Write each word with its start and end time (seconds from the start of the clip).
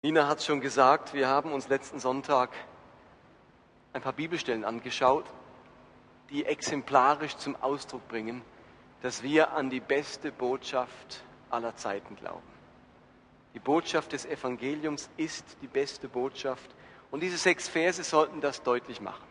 Nina 0.00 0.28
hat 0.28 0.44
schon 0.44 0.60
gesagt, 0.60 1.12
wir 1.12 1.26
haben 1.26 1.50
uns 1.50 1.68
letzten 1.68 1.98
Sonntag 1.98 2.50
ein 3.92 4.00
paar 4.00 4.12
Bibelstellen 4.12 4.64
angeschaut, 4.64 5.24
die 6.30 6.44
exemplarisch 6.46 7.36
zum 7.36 7.56
Ausdruck 7.56 8.06
bringen, 8.06 8.42
dass 9.02 9.24
wir 9.24 9.54
an 9.54 9.70
die 9.70 9.80
beste 9.80 10.30
Botschaft 10.30 11.24
aller 11.50 11.74
Zeiten 11.74 12.14
glauben. 12.14 12.46
Die 13.54 13.58
Botschaft 13.58 14.12
des 14.12 14.24
Evangeliums 14.24 15.10
ist 15.16 15.56
die 15.62 15.66
beste 15.66 16.08
Botschaft 16.08 16.70
und 17.10 17.18
diese 17.18 17.36
sechs 17.36 17.66
Verse 17.66 18.04
sollten 18.04 18.40
das 18.40 18.62
deutlich 18.62 19.00
machen. 19.00 19.26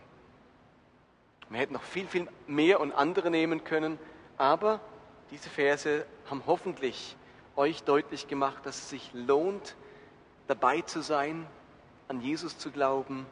Wir 1.48 1.60
hätten 1.60 1.76
noch 1.76 1.84
viel, 1.84 2.08
viel 2.08 2.28
mehr 2.46 2.82
und 2.82 2.92
andere 2.92 3.32
nehmen 3.32 3.64
können, 3.64 3.98
aber 4.38 4.82
diese 5.32 5.50
Verse 5.50 6.06
haben 6.30 6.44
hoffentlich 6.46 7.16
euch 7.56 7.84
deutlich 7.84 8.28
gemacht, 8.28 8.66
dass 8.66 8.76
es 8.80 8.90
sich 8.90 9.12
lohnt, 9.14 9.78
dabei 10.48 10.82
zu 10.82 11.02
sein, 11.02 11.46
an 12.08 12.22
Jesus 12.22 12.58
zu 12.58 12.72
glauben. 12.72 13.26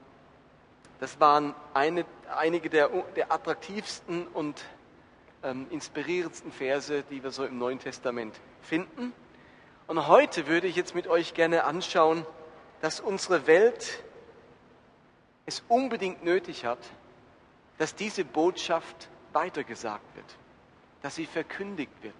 Das 0.99 1.19
waren 1.19 1.53
eine, 1.73 2.05
einige 2.35 2.69
der, 2.69 2.89
der 3.15 3.31
attraktivsten 3.31 4.27
und 4.27 4.63
ähm, 5.43 5.67
inspirierendsten 5.69 6.51
Verse, 6.51 7.03
die 7.09 7.23
wir 7.23 7.31
so 7.31 7.45
im 7.45 7.57
Neuen 7.57 7.79
Testament 7.79 8.39
finden. 8.61 9.13
Und 9.87 10.07
heute 10.07 10.47
würde 10.47 10.67
ich 10.67 10.75
jetzt 10.75 10.95
mit 10.95 11.07
euch 11.07 11.33
gerne 11.33 11.63
anschauen, 11.63 12.25
dass 12.81 12.99
unsere 12.99 13.47
Welt 13.47 14.03
es 15.45 15.63
unbedingt 15.67 16.23
nötig 16.23 16.65
hat, 16.65 16.79
dass 17.77 17.95
diese 17.95 18.25
Botschaft 18.25 19.09
weitergesagt 19.33 20.15
wird, 20.15 20.25
dass 21.01 21.15
sie 21.15 21.25
verkündigt 21.25 21.91
wird. 22.01 22.15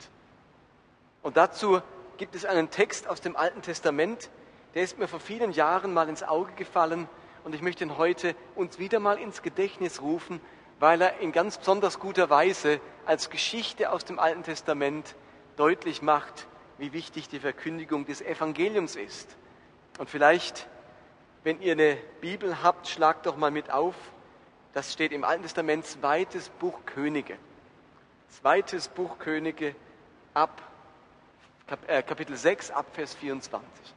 Und 1.24 1.38
dazu 1.38 1.82
gibt 2.18 2.36
es 2.36 2.46
einen 2.46 2.70
Text 2.70 3.08
aus 3.08 3.22
dem 3.22 3.36
Alten 3.36 3.62
Testament, 3.62 4.30
der 4.76 4.84
ist 4.84 5.00
mir 5.00 5.08
vor 5.08 5.22
vielen 5.22 5.52
Jahren 5.52 5.94
mal 5.94 6.10
ins 6.10 6.22
Auge 6.22 6.52
gefallen 6.52 7.08
und 7.46 7.56
ich 7.56 7.62
möchte 7.62 7.86
ihn 7.86 7.98
heute 7.98 8.36
uns 8.56 8.78
wieder 8.78 9.00
mal 9.00 9.18
ins 9.18 9.42
Gedächtnis 9.42 10.02
rufen, 10.02 10.42
weil 10.80 11.02
er 11.02 11.20
in 11.20 11.32
ganz 11.32 11.58
besonders 11.58 11.98
guter 11.98 12.30
Weise 12.30 12.82
als 13.06 13.30
Geschichte 13.30 13.90
aus 13.90 14.04
dem 14.04 14.20
Alten 14.20 14.44
Testament 14.44 15.16
deutlich 15.56 16.02
macht, 16.02 16.48
wie 16.78 16.92
wichtig 16.92 17.30
die 17.30 17.40
Verkündigung 17.40 18.06
des 18.06 18.22
Evangeliums 18.22 18.98
ist. 18.98 19.38
Und 19.98 20.10
vielleicht, 20.10 20.68
wenn 21.46 21.62
ihr 21.62 21.72
eine 21.72 21.98
Bibel 22.20 22.62
habt, 22.62 22.90
schlagt 22.90 23.28
doch 23.28 23.38
mal 23.38 23.52
mit 23.52 23.72
auf. 23.72 23.96
Das 24.74 24.92
steht 24.92 25.14
im 25.14 25.24
Alten 25.24 25.44
Testament, 25.44 25.86
zweites 25.86 26.50
Buch 26.50 26.80
Könige. 26.86 27.38
Zweites 28.28 28.90
Buch 28.90 29.20
Könige 29.20 29.74
ab 30.34 30.62
äh, 31.88 32.04
Kapitel 32.04 32.36
6 32.36 32.72
ab 32.72 32.88
Vers 32.92 33.16
24. 33.16 33.96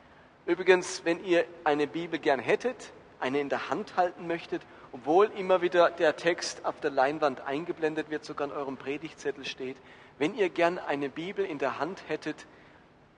Übrigens, 0.48 1.04
wenn 1.04 1.22
ihr 1.26 1.44
eine 1.64 1.86
Bibel 1.86 2.18
gern 2.18 2.40
hättet, 2.40 2.90
eine 3.20 3.38
in 3.38 3.50
der 3.50 3.68
Hand 3.68 3.98
halten 3.98 4.26
möchtet, 4.26 4.62
obwohl 4.92 5.26
immer 5.36 5.60
wieder 5.60 5.90
der 5.90 6.16
Text 6.16 6.64
auf 6.64 6.80
der 6.80 6.90
Leinwand 6.90 7.42
eingeblendet 7.42 8.08
wird, 8.08 8.24
sogar 8.24 8.48
in 8.48 8.54
eurem 8.54 8.78
Predigtzettel 8.78 9.44
steht, 9.44 9.76
wenn 10.16 10.34
ihr 10.34 10.48
gern 10.48 10.78
eine 10.78 11.10
Bibel 11.10 11.44
in 11.44 11.58
der 11.58 11.78
Hand 11.78 12.02
hättet, 12.08 12.46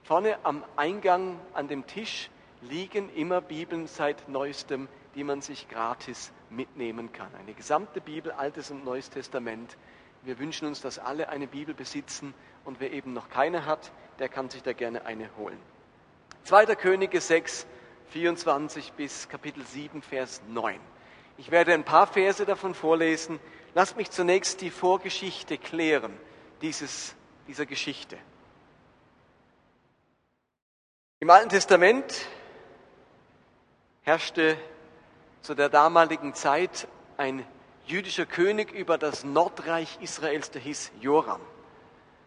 vorne 0.03 0.39
am 0.43 0.65
Eingang 0.75 1.39
an 1.55 1.69
dem 1.69 1.87
Tisch 1.87 2.31
liegen 2.63 3.09
immer 3.15 3.41
Bibeln 3.41 3.87
seit 3.87 4.29
neuestem, 4.29 4.89
die 5.15 5.23
man 5.23 5.41
sich 5.41 5.69
gratis 5.69 6.33
mitnehmen 6.51 7.13
kann. 7.13 7.33
Eine 7.39 7.55
gesamte 7.55 8.01
Bibel, 8.01 8.33
Altes 8.33 8.73
und 8.73 8.85
Neues 8.85 9.09
Testament. 9.09 9.77
Wir 10.23 10.41
wünschen 10.41 10.67
uns, 10.67 10.81
dass 10.81 10.99
alle 10.99 11.29
eine 11.29 11.47
Bibel 11.47 11.75
besitzen 11.77 12.35
und 12.65 12.81
wer 12.81 12.93
eben 12.93 13.13
noch 13.13 13.31
keine 13.31 13.67
hat, 13.67 13.93
der 14.19 14.29
kann 14.29 14.51
sich 14.51 14.65
da 14.65 14.73
gerne 14.73 15.07
eine 15.07 15.31
holen. 15.37 15.61
2. 16.45 16.75
Könige 16.77 17.21
6, 17.21 17.67
24 18.11 18.93
bis 18.93 19.29
Kapitel 19.29 19.65
7, 19.65 20.03
Vers 20.03 20.43
9. 20.49 20.81
Ich 21.39 21.51
werde 21.51 21.73
ein 21.73 21.85
paar 21.85 22.07
Verse 22.07 22.45
davon 22.45 22.75
vorlesen. 22.75 23.39
Lasst 23.75 23.97
mich 23.97 24.11
zunächst 24.11 24.61
die 24.61 24.71
Vorgeschichte 24.71 25.59
klären, 25.59 26.13
dieses, 26.61 27.15
dieser 27.47 27.67
Geschichte. 27.67 28.19
Im 31.21 31.31
Alten 31.31 31.51
Testament 31.51 32.27
herrschte 34.03 34.57
zu 35.43 35.55
der 35.55 35.69
damaligen 35.69 36.35
Zeit 36.35 36.89
ein 37.17 37.47
jüdischer 37.87 38.27
König 38.27 38.73
über 38.73 38.99
das 38.99 39.25
Nordreich 39.25 39.99
Israels, 40.01 40.51
der 40.51 40.63
hieß 40.63 40.93
Joram. 41.01 41.41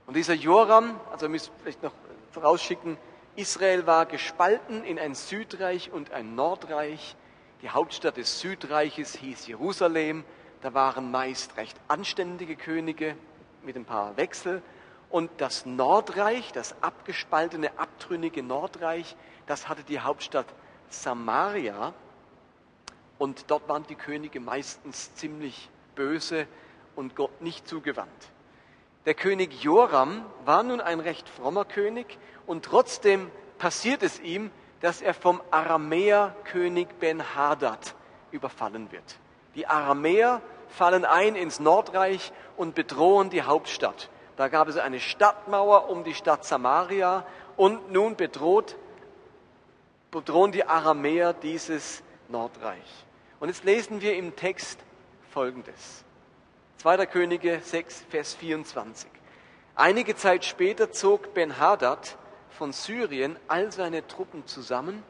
Und 0.05 0.15
dieser 0.15 0.33
Joram, 0.33 0.99
also 1.11 1.27
müssen 1.29 1.51
vielleicht 1.61 1.83
noch 1.83 1.93
vorausschicken, 2.31 2.97
Israel 3.35 3.87
war 3.87 4.05
gespalten 4.05 4.83
in 4.83 4.99
ein 4.99 5.15
Südreich 5.15 5.91
und 5.91 6.11
ein 6.11 6.35
Nordreich. 6.35 7.15
Die 7.63 7.69
Hauptstadt 7.69 8.17
des 8.17 8.39
Südreiches 8.39 9.15
hieß 9.15 9.47
Jerusalem. 9.47 10.23
Da 10.61 10.75
waren 10.75 11.09
meist 11.09 11.57
recht 11.57 11.75
anständige 11.87 12.55
Könige 12.55 13.17
mit 13.63 13.75
ein 13.75 13.85
paar 13.85 14.17
Wechsel. 14.17 14.61
Und 15.09 15.31
das 15.37 15.65
Nordreich, 15.65 16.51
das 16.51 16.75
abgespaltene, 16.83 17.71
abtrünnige 17.77 18.43
Nordreich, 18.43 19.15
das 19.47 19.67
hatte 19.67 19.83
die 19.83 19.99
Hauptstadt 19.99 20.47
Samaria. 20.89 21.93
Und 23.17 23.49
dort 23.49 23.67
waren 23.67 23.85
die 23.87 23.95
Könige 23.95 24.39
meistens 24.39 25.15
ziemlich 25.15 25.69
böse 25.95 26.47
und 26.95 27.15
Gott 27.15 27.41
nicht 27.41 27.67
zugewandt. 27.67 28.09
Der 29.05 29.13
König 29.13 29.61
Joram 29.61 30.25
war 30.45 30.63
nun 30.63 30.79
ein 30.79 30.99
recht 30.99 31.27
frommer 31.27 31.65
König 31.65 32.17
und 32.45 32.63
trotzdem 32.63 33.29
passiert 33.57 34.01
es 34.01 34.19
ihm, 34.19 34.49
dass 34.79 35.01
er 35.01 35.13
vom 35.13 35.41
Aramäerkönig 35.51 36.87
Ben-Hadad 36.99 37.95
überfallen 38.31 38.91
wird. 38.91 39.19
Die 39.55 39.67
Aramäer 39.67 40.41
fallen 40.69 41.05
ein 41.05 41.35
ins 41.35 41.59
Nordreich 41.59 42.31
und 42.57 42.75
bedrohen 42.75 43.29
die 43.29 43.43
Hauptstadt. 43.43 44.09
Da 44.35 44.47
gab 44.47 44.67
es 44.67 44.77
eine 44.77 44.99
Stadtmauer 44.99 45.89
um 45.89 46.03
die 46.03 46.15
Stadt 46.15 46.43
Samaria 46.45 47.25
und 47.55 47.91
nun 47.91 48.15
bedroht, 48.15 48.75
bedrohen 50.11 50.51
die 50.51 50.65
Aramäer 50.65 51.33
dieses 51.33 52.03
Nordreich. 52.29 53.05
Und 53.39 53.49
jetzt 53.49 53.63
lesen 53.63 54.01
wir 54.01 54.15
im 54.15 54.35
Text 54.35 54.79
Folgendes. 55.31 56.03
2. 56.83 57.05
Könige 57.05 57.61
6, 57.63 58.07
Vers 58.09 58.33
24. 58.33 59.09
Einige 59.73 60.17
Zeit 60.17 60.43
später 60.43 60.91
zog 60.91 61.33
Ben-Hadad 61.33 62.17
von 62.49 62.73
Syrien 62.73 63.37
all 63.47 63.71
seine 63.71 64.05
Truppen 64.05 64.45
zusammen, 64.47 65.01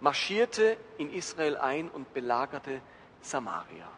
marschierte 0.00 0.76
in 0.98 1.14
Israel 1.14 1.56
ein 1.58 1.88
und 1.90 2.12
belagerte 2.12 2.80
Samaria. 3.20 3.88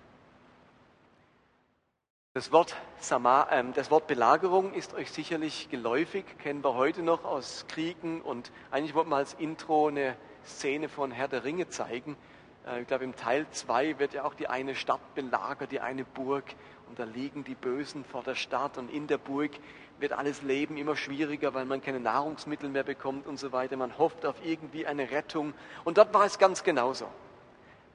Das 2.35 2.53
Wort, 2.53 2.77
Samar, 2.99 3.51
äh, 3.51 3.65
das 3.75 3.91
Wort 3.91 4.07
Belagerung 4.07 4.75
ist 4.75 4.93
euch 4.93 5.11
sicherlich 5.11 5.71
geläufig, 5.71 6.27
kennen 6.41 6.63
wir 6.63 6.75
heute 6.75 7.01
noch 7.03 7.25
aus 7.25 7.65
Kriegen 7.69 8.21
und 8.21 8.53
eigentlich 8.71 8.95
wollten 8.95 9.09
wir 9.09 9.17
als 9.17 9.33
Intro 9.33 9.89
eine 9.89 10.15
Szene 10.45 10.91
von 10.91 11.11
Herr 11.11 11.29
der 11.29 11.43
Ringe 11.43 11.71
zeigen. 11.71 12.19
Äh, 12.67 12.83
ich 12.83 12.87
glaube, 12.87 13.05
im 13.05 13.17
Teil 13.17 13.47
2 13.51 13.99
wird 13.99 14.15
ja 14.15 14.25
auch 14.25 14.35
die 14.35 14.49
eine 14.49 14.75
Stadt 14.75 15.15
belagert, 15.15 15.73
die 15.73 15.81
eine 15.81 16.05
Burg 16.05 16.45
und 16.89 16.99
da 16.99 17.05
liegen 17.05 17.45
die 17.45 17.55
Bösen 17.55 18.05
vor 18.05 18.23
der 18.23 18.35
Stadt 18.35 18.79
und 18.79 18.91
in 18.91 19.07
der 19.07 19.19
Burg 19.19 19.53
wird 19.99 20.13
alles 20.13 20.43
Leben 20.43 20.77
immer 20.77 20.97
schwieriger, 20.97 21.55
weil 21.55 21.65
man 21.65 21.81
keine 21.81 22.01
Nahrungsmittel 22.01 22.69
mehr 22.69 22.83
bekommt 22.83 23.27
und 23.27 23.39
so 23.39 23.53
weiter. 23.53 23.77
Man 23.77 23.97
hofft 23.97 24.27
auf 24.27 24.37
irgendwie 24.45 24.87
eine 24.87 25.11
Rettung. 25.11 25.55
Und 25.85 25.99
dort 25.99 26.13
war 26.13 26.25
es 26.25 26.39
ganz 26.39 26.65
genauso. 26.65 27.09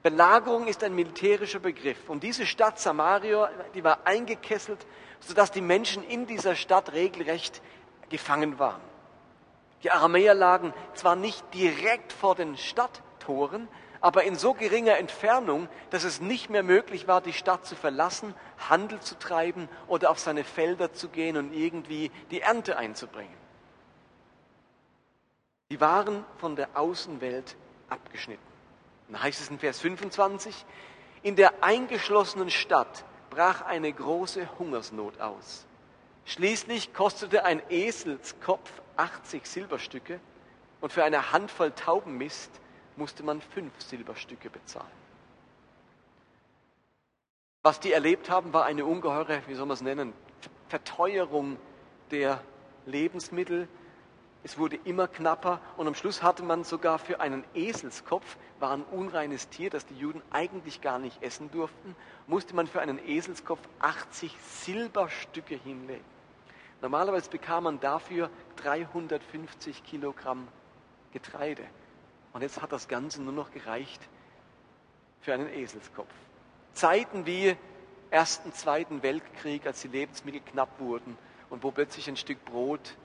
Belagerung 0.02 0.66
ist 0.66 0.82
ein 0.82 0.94
militärischer 0.94 1.58
Begriff. 1.58 2.08
Und 2.08 2.22
diese 2.22 2.46
Stadt 2.46 2.78
Samaria, 2.78 3.50
die 3.74 3.84
war 3.84 4.06
eingekesselt, 4.06 4.86
sodass 5.20 5.50
die 5.50 5.60
Menschen 5.60 6.02
in 6.02 6.26
dieser 6.26 6.54
Stadt 6.54 6.92
regelrecht 6.94 7.60
gefangen 8.08 8.58
waren. 8.58 8.80
Die 9.82 9.90
Aramäer 9.90 10.34
lagen 10.34 10.72
zwar 10.94 11.16
nicht 11.16 11.44
direkt 11.52 12.12
vor 12.12 12.34
den 12.34 12.56
Stadttoren, 12.56 13.68
aber 14.00 14.24
in 14.24 14.36
so 14.36 14.54
geringer 14.54 14.96
Entfernung, 14.98 15.68
dass 15.90 16.04
es 16.04 16.20
nicht 16.20 16.50
mehr 16.50 16.62
möglich 16.62 17.06
war, 17.06 17.20
die 17.20 17.32
Stadt 17.32 17.66
zu 17.66 17.76
verlassen, 17.76 18.34
Handel 18.68 19.00
zu 19.00 19.18
treiben 19.18 19.68
oder 19.88 20.10
auf 20.10 20.18
seine 20.18 20.44
Felder 20.44 20.92
zu 20.92 21.08
gehen 21.08 21.36
und 21.36 21.52
irgendwie 21.52 22.10
die 22.30 22.40
Ernte 22.40 22.78
einzubringen. 22.78 23.34
Die 25.70 25.80
waren 25.80 26.24
von 26.38 26.56
der 26.56 26.68
Außenwelt 26.74 27.56
abgeschnitten. 27.88 28.42
Dann 29.08 29.22
heißt 29.22 29.40
es 29.40 29.50
in 29.50 29.58
Vers 29.58 29.80
25, 29.80 30.64
in 31.22 31.36
der 31.36 31.62
eingeschlossenen 31.62 32.50
Stadt 32.50 33.04
brach 33.28 33.62
eine 33.62 33.92
große 33.92 34.58
Hungersnot 34.58 35.20
aus. 35.20 35.66
Schließlich 36.24 36.94
kostete 36.94 37.44
ein 37.44 37.62
Eselskopf 37.70 38.70
80 38.96 39.46
Silberstücke 39.46 40.20
und 40.80 40.92
für 40.92 41.04
eine 41.04 41.32
Handvoll 41.32 41.72
Taubenmist 41.72 42.50
musste 43.00 43.24
man 43.24 43.40
fünf 43.40 43.72
Silberstücke 43.80 44.50
bezahlen. 44.50 44.86
Was 47.62 47.80
die 47.80 47.92
erlebt 47.92 48.30
haben, 48.30 48.52
war 48.52 48.64
eine 48.64 48.84
ungeheure, 48.84 49.42
wie 49.46 49.54
soll 49.54 49.66
man 49.66 49.74
es 49.74 49.80
nennen, 49.80 50.12
Verteuerung 50.68 51.56
der 52.10 52.40
Lebensmittel. 52.86 53.68
Es 54.42 54.56
wurde 54.56 54.78
immer 54.84 55.08
knapper 55.08 55.60
und 55.76 55.86
am 55.86 55.94
Schluss 55.94 56.22
hatte 56.22 56.42
man 56.42 56.64
sogar 56.64 56.98
für 56.98 57.20
einen 57.20 57.44
Eselskopf, 57.54 58.36
war 58.58 58.72
ein 58.72 58.84
unreines 58.84 59.48
Tier, 59.48 59.70
das 59.70 59.84
die 59.86 59.96
Juden 59.96 60.22
eigentlich 60.30 60.80
gar 60.80 60.98
nicht 60.98 61.22
essen 61.22 61.50
durften, 61.50 61.96
musste 62.26 62.54
man 62.54 62.66
für 62.66 62.80
einen 62.80 62.98
Eselskopf 62.98 63.60
80 63.80 64.34
Silberstücke 64.40 65.56
hinlegen. 65.56 66.04
Normalerweise 66.80 67.28
bekam 67.30 67.64
man 67.64 67.80
dafür 67.80 68.30
350 68.56 69.84
Kilogramm 69.84 70.48
Getreide. 71.12 71.64
Und 72.32 72.42
jetzt 72.42 72.62
hat 72.62 72.72
das 72.72 72.88
Ganze 72.88 73.22
nur 73.22 73.32
noch 73.32 73.50
gereicht 73.50 74.00
für 75.20 75.34
einen 75.34 75.52
Eselskopf. 75.52 76.12
Zeiten 76.72 77.26
wie 77.26 77.56
Ersten, 78.10 78.52
Zweiten 78.52 79.02
Weltkrieg, 79.02 79.66
als 79.66 79.82
die 79.82 79.88
Lebensmittel 79.88 80.40
knapp 80.40 80.80
wurden 80.80 81.16
und 81.48 81.62
wo 81.62 81.70
plötzlich 81.70 82.08
ein 82.08 82.16
Stück 82.16 82.44
Brot 82.44 82.96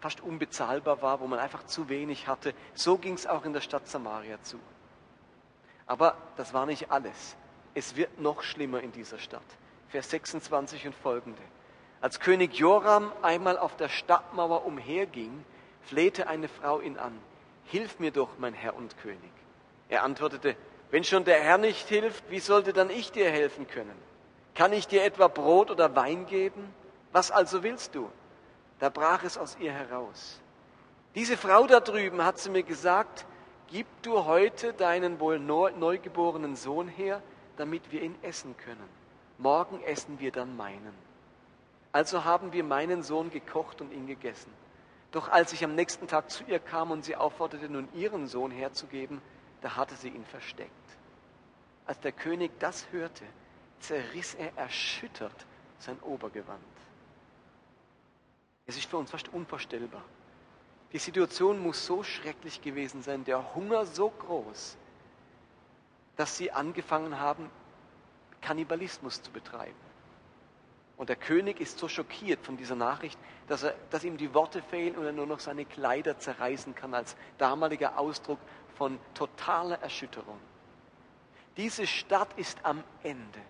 fast 0.00 0.20
unbezahlbar 0.20 1.00
war, 1.02 1.20
wo 1.20 1.26
man 1.26 1.38
einfach 1.38 1.64
zu 1.64 1.88
wenig 1.88 2.28
hatte. 2.28 2.54
So 2.74 2.98
ging 2.98 3.14
es 3.14 3.26
auch 3.26 3.44
in 3.44 3.54
der 3.54 3.62
Stadt 3.62 3.88
Samaria 3.88 4.42
zu. 4.42 4.58
Aber 5.86 6.16
das 6.36 6.52
war 6.52 6.66
nicht 6.66 6.90
alles. 6.90 7.36
Es 7.74 7.96
wird 7.96 8.20
noch 8.20 8.42
schlimmer 8.42 8.80
in 8.80 8.92
dieser 8.92 9.18
Stadt. 9.18 9.42
Vers 9.88 10.10
26 10.10 10.86
und 10.86 10.94
folgende. 10.94 11.42
Als 12.00 12.20
König 12.20 12.54
Joram 12.54 13.12
einmal 13.22 13.56
auf 13.58 13.76
der 13.76 13.88
Stadtmauer 13.88 14.66
umherging, 14.66 15.44
flehte 15.82 16.26
eine 16.26 16.48
Frau 16.48 16.80
ihn 16.80 16.98
an. 16.98 17.18
Hilf 17.64 17.98
mir 17.98 18.10
doch, 18.10 18.30
mein 18.38 18.54
Herr 18.54 18.76
und 18.76 18.96
König. 18.98 19.32
Er 19.88 20.02
antwortete, 20.02 20.56
wenn 20.90 21.04
schon 21.04 21.24
der 21.24 21.40
Herr 21.40 21.58
nicht 21.58 21.88
hilft, 21.88 22.30
wie 22.30 22.40
sollte 22.40 22.72
dann 22.72 22.90
ich 22.90 23.10
dir 23.12 23.30
helfen 23.30 23.66
können? 23.66 23.96
Kann 24.54 24.72
ich 24.72 24.86
dir 24.86 25.04
etwa 25.04 25.28
Brot 25.28 25.70
oder 25.70 25.96
Wein 25.96 26.26
geben? 26.26 26.72
Was 27.12 27.30
also 27.30 27.62
willst 27.62 27.94
du? 27.94 28.10
Da 28.78 28.88
brach 28.88 29.24
es 29.24 29.38
aus 29.38 29.56
ihr 29.58 29.72
heraus. 29.72 30.40
Diese 31.14 31.36
Frau 31.36 31.66
da 31.66 31.80
drüben 31.80 32.24
hat 32.24 32.38
zu 32.38 32.50
mir 32.50 32.62
gesagt, 32.62 33.24
gib 33.68 33.86
du 34.02 34.24
heute 34.24 34.72
deinen 34.72 35.20
wohl 35.20 35.38
neugeborenen 35.38 36.56
Sohn 36.56 36.88
her, 36.88 37.22
damit 37.56 37.92
wir 37.92 38.02
ihn 38.02 38.16
essen 38.22 38.56
können. 38.56 38.88
Morgen 39.38 39.82
essen 39.82 40.18
wir 40.20 40.32
dann 40.32 40.56
meinen. 40.56 40.94
Also 41.92 42.24
haben 42.24 42.52
wir 42.52 42.64
meinen 42.64 43.02
Sohn 43.02 43.30
gekocht 43.30 43.80
und 43.80 43.92
ihn 43.92 44.06
gegessen. 44.06 44.52
Doch 45.14 45.28
als 45.28 45.52
ich 45.52 45.62
am 45.62 45.76
nächsten 45.76 46.08
Tag 46.08 46.28
zu 46.28 46.42
ihr 46.42 46.58
kam 46.58 46.90
und 46.90 47.04
sie 47.04 47.14
aufforderte, 47.14 47.68
nun 47.68 47.88
ihren 47.94 48.26
Sohn 48.26 48.50
herzugeben, 48.50 49.22
da 49.60 49.76
hatte 49.76 49.94
sie 49.94 50.08
ihn 50.08 50.24
versteckt. 50.24 50.72
Als 51.86 52.00
der 52.00 52.10
König 52.10 52.50
das 52.58 52.90
hörte, 52.90 53.22
zerriss 53.78 54.34
er 54.34 54.56
erschüttert 54.56 55.46
sein 55.78 56.00
Obergewand. 56.00 56.58
Es 58.66 58.76
ist 58.76 58.90
für 58.90 58.96
uns 58.96 59.12
fast 59.12 59.32
unvorstellbar. 59.32 60.02
Die 60.92 60.98
Situation 60.98 61.60
muss 61.60 61.86
so 61.86 62.02
schrecklich 62.02 62.60
gewesen 62.60 63.00
sein, 63.00 63.24
der 63.24 63.54
Hunger 63.54 63.86
so 63.86 64.10
groß, 64.10 64.76
dass 66.16 66.36
sie 66.36 66.50
angefangen 66.50 67.20
haben, 67.20 67.48
Kannibalismus 68.40 69.22
zu 69.22 69.30
betreiben. 69.30 69.83
Und 70.96 71.08
der 71.08 71.16
König 71.16 71.60
ist 71.60 71.78
so 71.78 71.88
schockiert 71.88 72.44
von 72.44 72.56
dieser 72.56 72.76
Nachricht, 72.76 73.18
dass, 73.48 73.64
er, 73.64 73.74
dass 73.90 74.04
ihm 74.04 74.16
die 74.16 74.32
Worte 74.32 74.62
fehlen 74.62 74.96
und 74.96 75.04
er 75.04 75.12
nur 75.12 75.26
noch 75.26 75.40
seine 75.40 75.64
Kleider 75.64 76.18
zerreißen 76.18 76.74
kann 76.74 76.94
als 76.94 77.16
damaliger 77.36 77.98
Ausdruck 77.98 78.38
von 78.76 78.98
totaler 79.12 79.80
Erschütterung. 79.82 80.38
Diese 81.56 81.86
Stadt 81.86 82.36
ist 82.36 82.58
am 82.62 82.82
Ende. 83.02 83.40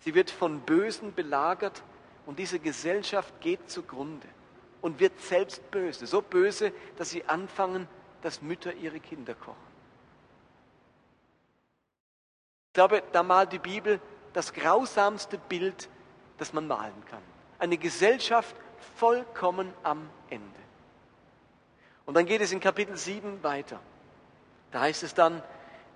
Sie 0.00 0.14
wird 0.14 0.30
von 0.30 0.60
Bösen 0.60 1.14
belagert 1.14 1.82
und 2.26 2.38
diese 2.38 2.58
Gesellschaft 2.58 3.40
geht 3.40 3.70
zugrunde 3.70 4.28
und 4.80 5.00
wird 5.00 5.18
selbst 5.20 5.70
böse. 5.70 6.06
So 6.06 6.22
böse, 6.22 6.72
dass 6.96 7.10
sie 7.10 7.24
anfangen, 7.24 7.88
dass 8.22 8.42
Mütter 8.42 8.72
ihre 8.74 9.00
Kinder 9.00 9.34
kochen. 9.34 9.56
Ich 12.68 12.74
glaube, 12.74 13.02
da 13.12 13.22
malt 13.22 13.52
die 13.52 13.58
Bibel 13.58 14.00
das 14.32 14.52
grausamste 14.52 15.38
Bild, 15.38 15.88
das 16.38 16.52
man 16.52 16.66
malen 16.66 17.04
kann. 17.10 17.22
Eine 17.58 17.78
Gesellschaft 17.78 18.54
vollkommen 18.96 19.72
am 19.82 20.08
Ende. 20.28 20.46
Und 22.04 22.14
dann 22.14 22.26
geht 22.26 22.40
es 22.40 22.52
in 22.52 22.60
Kapitel 22.60 22.96
7 22.96 23.42
weiter. 23.42 23.80
Da 24.70 24.80
heißt 24.80 25.02
es 25.02 25.14
dann, 25.14 25.42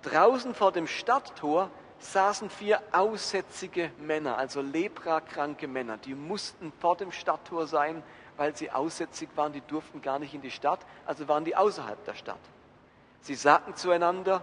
draußen 0.01 0.53
vor 0.53 0.71
dem 0.71 0.87
Stadttor 0.87 1.69
saßen 1.99 2.49
vier 2.49 2.81
aussätzige 2.91 3.91
Männer, 3.99 4.37
also 4.37 4.61
leprakranke 4.61 5.67
Männer. 5.67 5.97
Die 5.97 6.15
mussten 6.15 6.73
vor 6.79 6.97
dem 6.97 7.11
Stadttor 7.11 7.67
sein, 7.67 8.03
weil 8.37 8.55
sie 8.55 8.71
aussätzig 8.71 9.29
waren. 9.35 9.53
Die 9.53 9.61
durften 9.61 10.01
gar 10.01 10.19
nicht 10.19 10.33
in 10.33 10.41
die 10.41 10.51
Stadt, 10.51 10.79
also 11.05 11.27
waren 11.27 11.45
die 11.45 11.55
außerhalb 11.55 12.03
der 12.05 12.15
Stadt. 12.15 12.39
Sie 13.21 13.35
sagten 13.35 13.75
zueinander, 13.75 14.41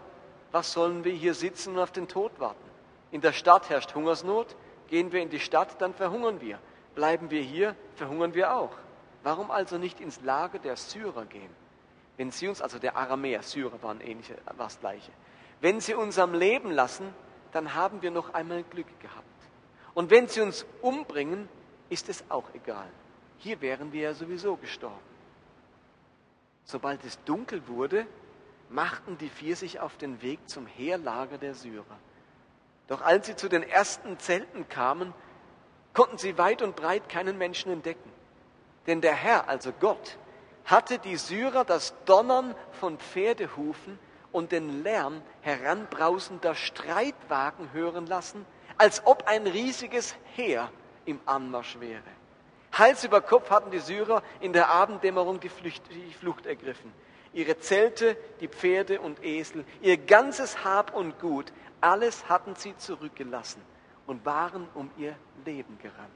was 0.52 0.72
sollen 0.72 1.04
wir 1.04 1.12
hier 1.12 1.34
sitzen 1.34 1.74
und 1.74 1.80
auf 1.80 1.90
den 1.90 2.08
Tod 2.08 2.38
warten? 2.38 2.68
In 3.10 3.20
der 3.20 3.32
Stadt 3.32 3.68
herrscht 3.68 3.94
Hungersnot. 3.94 4.54
Gehen 4.88 5.12
wir 5.12 5.22
in 5.22 5.30
die 5.30 5.40
Stadt, 5.40 5.80
dann 5.80 5.94
verhungern 5.94 6.40
wir. 6.40 6.58
Bleiben 6.94 7.30
wir 7.30 7.42
hier, 7.42 7.76
verhungern 7.94 8.34
wir 8.34 8.54
auch. 8.54 8.72
Warum 9.22 9.50
also 9.50 9.78
nicht 9.78 10.00
ins 10.00 10.20
Lager 10.22 10.58
der 10.58 10.76
Syrer 10.76 11.26
gehen? 11.26 11.50
Wenn 12.16 12.30
sie 12.30 12.48
uns, 12.48 12.60
also 12.60 12.78
der 12.78 12.96
Aramäer, 12.96 13.42
Syrer 13.42 13.82
waren 13.82 14.00
ähnliche, 14.00 14.34
war 14.44 14.66
das 14.66 14.80
gleiche. 14.80 15.12
Wenn 15.60 15.80
sie 15.80 15.94
uns 15.94 16.18
am 16.18 16.34
Leben 16.34 16.70
lassen, 16.70 17.14
dann 17.52 17.74
haben 17.74 18.02
wir 18.02 18.10
noch 18.10 18.34
einmal 18.34 18.62
Glück 18.64 18.88
gehabt. 19.00 19.24
Und 19.94 20.10
wenn 20.10 20.28
sie 20.28 20.40
uns 20.40 20.66
umbringen, 20.82 21.48
ist 21.88 22.08
es 22.08 22.24
auch 22.30 22.52
egal. 22.54 22.88
Hier 23.38 23.60
wären 23.60 23.92
wir 23.92 24.02
ja 24.02 24.14
sowieso 24.14 24.56
gestorben. 24.56 24.96
Sobald 26.64 27.04
es 27.04 27.22
dunkel 27.24 27.66
wurde, 27.66 28.06
machten 28.68 29.16
die 29.18 29.28
vier 29.28 29.56
sich 29.56 29.80
auf 29.80 29.96
den 29.96 30.20
Weg 30.22 30.48
zum 30.48 30.66
Heerlager 30.66 31.38
der 31.38 31.54
Syrer. 31.54 31.98
Doch 32.88 33.02
als 33.02 33.26
sie 33.26 33.36
zu 33.36 33.48
den 33.48 33.62
ersten 33.62 34.18
Zelten 34.18 34.68
kamen, 34.68 35.14
konnten 35.94 36.18
sie 36.18 36.38
weit 36.38 36.62
und 36.62 36.74
breit 36.74 37.08
keinen 37.08 37.38
Menschen 37.38 37.70
entdecken. 37.70 38.10
Denn 38.86 39.00
der 39.00 39.14
Herr, 39.14 39.48
also 39.48 39.72
Gott, 39.78 40.16
hatte 40.64 40.98
die 40.98 41.16
Syrer 41.16 41.64
das 41.64 41.94
Donnern 42.04 42.54
von 42.72 42.98
Pferdehufen 42.98 43.98
und 44.32 44.52
den 44.52 44.82
Lärm 44.82 45.22
heranbrausender 45.40 46.54
Streitwagen 46.54 47.72
hören 47.72 48.06
lassen, 48.06 48.46
als 48.76 49.02
ob 49.06 49.26
ein 49.26 49.46
riesiges 49.46 50.14
Heer 50.34 50.70
im 51.04 51.20
Anmarsch 51.26 51.80
wäre. 51.80 52.02
Hals 52.72 53.04
über 53.04 53.20
Kopf 53.20 53.50
hatten 53.50 53.70
die 53.70 53.78
Syrer 53.78 54.22
in 54.40 54.52
der 54.52 54.68
Abenddämmerung 54.68 55.40
die 55.40 55.48
Flucht, 55.48 55.82
die 55.90 56.12
Flucht 56.12 56.46
ergriffen. 56.46 56.92
Ihre 57.32 57.58
Zelte, 57.58 58.16
die 58.40 58.48
Pferde 58.48 59.00
und 59.00 59.24
Esel, 59.24 59.64
ihr 59.80 59.96
ganzes 59.96 60.64
Hab 60.64 60.94
und 60.94 61.18
Gut, 61.18 61.52
alles 61.80 62.28
hatten 62.28 62.54
sie 62.54 62.76
zurückgelassen 62.76 63.62
und 64.06 64.24
waren 64.24 64.68
um 64.74 64.90
ihr 64.96 65.16
Leben 65.44 65.78
gerannt. 65.78 66.08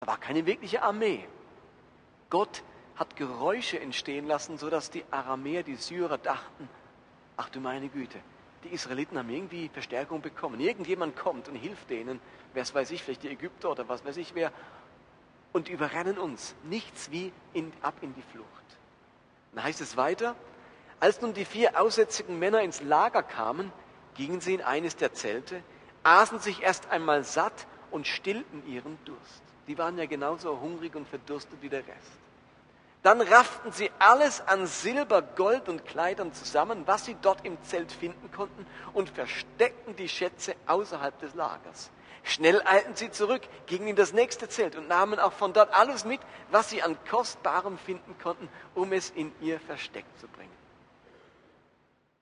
Da 0.00 0.06
war 0.06 0.18
keine 0.18 0.44
wirkliche 0.46 0.82
Armee. 0.82 1.26
Gott 2.30 2.62
hat 2.96 3.16
Geräusche 3.16 3.80
entstehen 3.80 4.26
lassen, 4.26 4.58
sodass 4.58 4.90
die 4.90 5.04
Aramäer, 5.10 5.62
die 5.62 5.76
Syrer 5.76 6.18
dachten, 6.18 6.68
ach 7.36 7.48
du 7.48 7.60
meine 7.60 7.88
Güte, 7.88 8.18
die 8.64 8.68
Israeliten 8.68 9.18
haben 9.18 9.30
irgendwie 9.30 9.68
Verstärkung 9.68 10.20
bekommen. 10.20 10.60
Irgendjemand 10.60 11.16
kommt 11.16 11.48
und 11.48 11.54
hilft 11.54 11.90
denen, 11.90 12.20
wer 12.54 12.64
weiß 12.74 12.90
ich, 12.92 13.02
vielleicht 13.02 13.22
die 13.22 13.28
Ägypter 13.28 13.70
oder 13.70 13.88
was 13.88 14.04
weiß 14.04 14.16
ich 14.16 14.34
wer, 14.34 14.52
und 15.52 15.68
überrennen 15.68 16.18
uns. 16.18 16.54
Nichts 16.64 17.10
wie 17.10 17.32
in, 17.52 17.72
ab 17.82 17.94
in 18.00 18.14
die 18.14 18.22
Flucht. 18.22 18.48
Dann 19.54 19.64
heißt 19.64 19.80
es 19.80 19.96
weiter, 19.96 20.34
als 21.00 21.20
nun 21.20 21.34
die 21.34 21.44
vier 21.44 21.80
aussätzigen 21.80 22.38
Männer 22.38 22.60
ins 22.60 22.80
Lager 22.82 23.22
kamen, 23.22 23.72
gingen 24.14 24.40
sie 24.40 24.54
in 24.54 24.62
eines 24.62 24.96
der 24.96 25.12
Zelte, 25.12 25.62
aßen 26.02 26.38
sich 26.38 26.62
erst 26.62 26.90
einmal 26.90 27.24
satt 27.24 27.66
und 27.90 28.06
stillten 28.06 28.66
ihren 28.66 28.98
Durst. 29.04 29.42
Die 29.66 29.78
waren 29.78 29.98
ja 29.98 30.06
genauso 30.06 30.60
hungrig 30.60 30.94
und 30.94 31.08
verdurstet 31.08 31.60
wie 31.62 31.68
der 31.68 31.80
Rest. 31.80 32.18
Dann 33.02 33.20
rafften 33.20 33.70
sie 33.70 33.90
alles 33.98 34.40
an 34.40 34.66
Silber, 34.66 35.20
Gold 35.20 35.68
und 35.68 35.84
Kleidern 35.84 36.32
zusammen, 36.32 36.86
was 36.86 37.04
sie 37.04 37.16
dort 37.20 37.44
im 37.44 37.62
Zelt 37.62 37.92
finden 37.92 38.30
konnten, 38.32 38.66
und 38.94 39.10
versteckten 39.10 39.94
die 39.96 40.08
Schätze 40.08 40.56
außerhalb 40.66 41.18
des 41.20 41.34
Lagers. 41.34 41.90
Schnell 42.22 42.62
eilten 42.64 42.96
sie 42.96 43.10
zurück, 43.10 43.42
gingen 43.66 43.88
in 43.88 43.96
das 43.96 44.14
nächste 44.14 44.48
Zelt 44.48 44.76
und 44.76 44.88
nahmen 44.88 45.18
auch 45.18 45.34
von 45.34 45.52
dort 45.52 45.74
alles 45.74 46.06
mit, 46.06 46.20
was 46.50 46.70
sie 46.70 46.82
an 46.82 46.96
Kostbarem 47.10 47.76
finden 47.76 48.16
konnten, 48.22 48.48
um 48.74 48.90
es 48.94 49.10
in 49.10 49.32
ihr 49.42 49.60
Versteck 49.60 50.06
zu 50.18 50.26
bringen. 50.28 50.53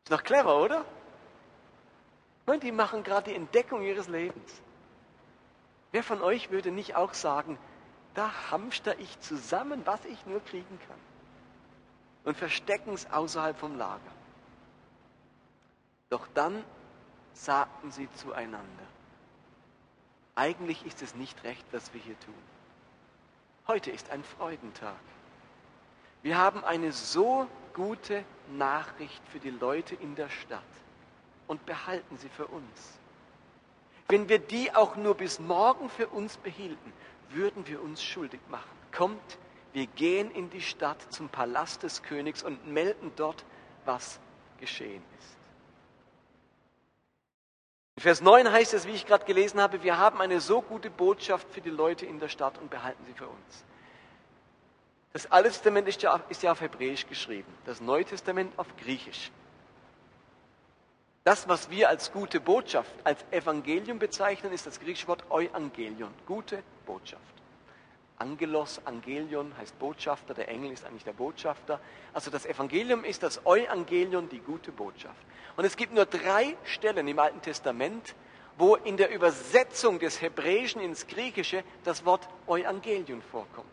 Ist 0.05 0.13
doch 0.13 0.23
clever, 0.25 0.61
oder? 0.61 0.85
Und 2.47 2.63
die 2.63 2.73
machen 2.73 3.05
gerade 3.05 3.31
die 3.31 3.37
Entdeckung 3.37 3.83
ihres 3.83 4.09
Lebens. 4.09 4.61
Wer 5.93 6.03
von 6.03 6.23
euch 6.23 6.51
würde 6.51 6.73
nicht 6.73 6.97
auch 6.97 7.15
sagen, 7.15 7.59
da 8.15 8.51
hamster 8.51 8.99
ich 8.99 9.21
zusammen, 9.21 9.83
was 9.85 10.05
ich 10.05 10.27
nur 10.27 10.41
kriegen 10.45 10.79
kann. 10.89 10.99
Und 12.25 12.37
verstecken 12.37 12.93
es 12.95 13.11
außerhalb 13.11 13.59
vom 13.59 13.77
Lager. 13.77 14.01
Doch 16.11 16.27
dann 16.35 16.65
sagten 17.33 17.91
sie 17.91 18.11
zueinander, 18.13 18.87
eigentlich 20.35 20.85
ist 20.85 21.03
es 21.03 21.15
nicht 21.15 21.43
recht, 21.45 21.65
was 21.73 21.93
wir 21.95 22.01
hier 22.01 22.19
tun. 22.21 22.35
Heute 23.67 23.91
ist 23.91 24.11
ein 24.11 24.25
Freudentag. 24.25 24.99
Wir 26.23 26.39
haben 26.39 26.65
eine 26.65 26.93
so 26.93 27.47
gute 27.75 28.25
Nachricht 28.59 29.23
für 29.29 29.39
die 29.39 29.51
Leute 29.51 29.95
in 29.95 30.15
der 30.15 30.29
Stadt 30.29 30.63
und 31.47 31.65
behalten 31.67 32.17
sie 32.19 32.29
für 32.29 32.47
uns. 32.47 32.99
Wenn 34.09 34.29
wir 34.29 34.39
die 34.39 34.75
auch 34.75 34.97
nur 34.97 35.15
bis 35.15 35.39
morgen 35.39 35.89
für 35.89 36.09
uns 36.09 36.37
behielten, 36.37 36.93
würden 37.31 37.67
wir 37.67 37.83
uns 37.83 38.03
schuldig 38.03 38.41
machen. 38.51 38.71
Kommt, 38.95 39.39
wir 39.73 39.87
gehen 39.87 40.31
in 40.31 40.51
die 40.51 40.61
Stadt 40.61 41.01
zum 41.11 41.29
Palast 41.29 41.83
des 41.83 42.03
Königs 42.03 42.43
und 42.43 42.67
melden 42.67 43.13
dort, 43.17 43.45
was 43.85 44.21
geschehen 44.61 45.03
ist. 45.19 45.37
Vers 47.99 48.21
9 48.21 48.51
heißt 48.51 48.75
es, 48.75 48.87
wie 48.87 48.93
ich 48.93 49.07
gerade 49.07 49.25
gelesen 49.25 49.61
habe, 49.61 49.83
wir 49.83 49.97
haben 49.97 50.21
eine 50.21 50.41
so 50.41 50.61
gute 50.61 50.91
Botschaft 50.91 51.49
für 51.51 51.61
die 51.61 51.71
Leute 51.71 52.05
in 52.05 52.19
der 52.19 52.29
Stadt 52.29 52.59
und 52.59 52.71
behalten 52.71 53.05
sie 53.07 53.13
für 53.15 53.29
uns. 53.29 53.65
Das 55.13 55.31
Alte 55.31 55.51
Testament 55.51 55.89
ist 55.89 56.03
ja, 56.03 56.21
ist 56.31 56.43
ja 56.43 56.53
auf 56.53 56.61
Hebräisch 56.61 57.07
geschrieben, 57.07 57.53
das 57.67 57.81
Neue 57.81 58.05
Testament 58.05 58.59
auf 58.59 58.67
Griechisch. 58.79 59.31
Das, 61.25 61.49
was 61.49 61.71
wir 61.71 61.89
als 61.89 62.11
gute 62.11 62.41
Botschaft, 62.41 62.91
als 63.05 63.25
Evangelium 63.31 63.99
bezeichnen, 63.99 64.53
ist 64.53 64.67
das 64.67 64.81
griechische 64.81 65.07
Wort 65.09 65.23
Euangelion, 65.31 66.13
gute 66.27 66.63
Botschaft. 66.87 67.23
Angelos, 68.17 68.81
Angelion 68.85 69.53
heißt 69.59 69.79
Botschafter, 69.79 70.35
der 70.35 70.49
Engel 70.49 70.73
ist 70.73 70.85
eigentlich 70.85 71.05
der 71.05 71.13
Botschafter. 71.13 71.81
Also 72.13 72.31
das 72.31 72.47
Evangelium 72.47 73.05
ist 73.05 73.23
das 73.23 73.45
Euangelion, 73.45 74.29
die 74.29 74.39
gute 74.39 74.73
Botschaft. 74.73 75.17
Und 75.57 75.65
es 75.65 75.77
gibt 75.77 75.93
nur 75.93 76.07
drei 76.07 76.57
Stellen 76.65 77.07
im 77.07 77.19
Alten 77.19 77.43
Testament, 77.43 78.15
wo 78.59 78.77
in 78.77 78.97
der 78.97 79.11
Übersetzung 79.11 79.99
des 79.99 80.21
Hebräischen 80.23 80.81
ins 80.81 81.07
Griechische 81.07 81.65
das 81.85 82.05
Wort 82.05 82.29
Euangelion 82.47 83.23
vorkommt. 83.23 83.69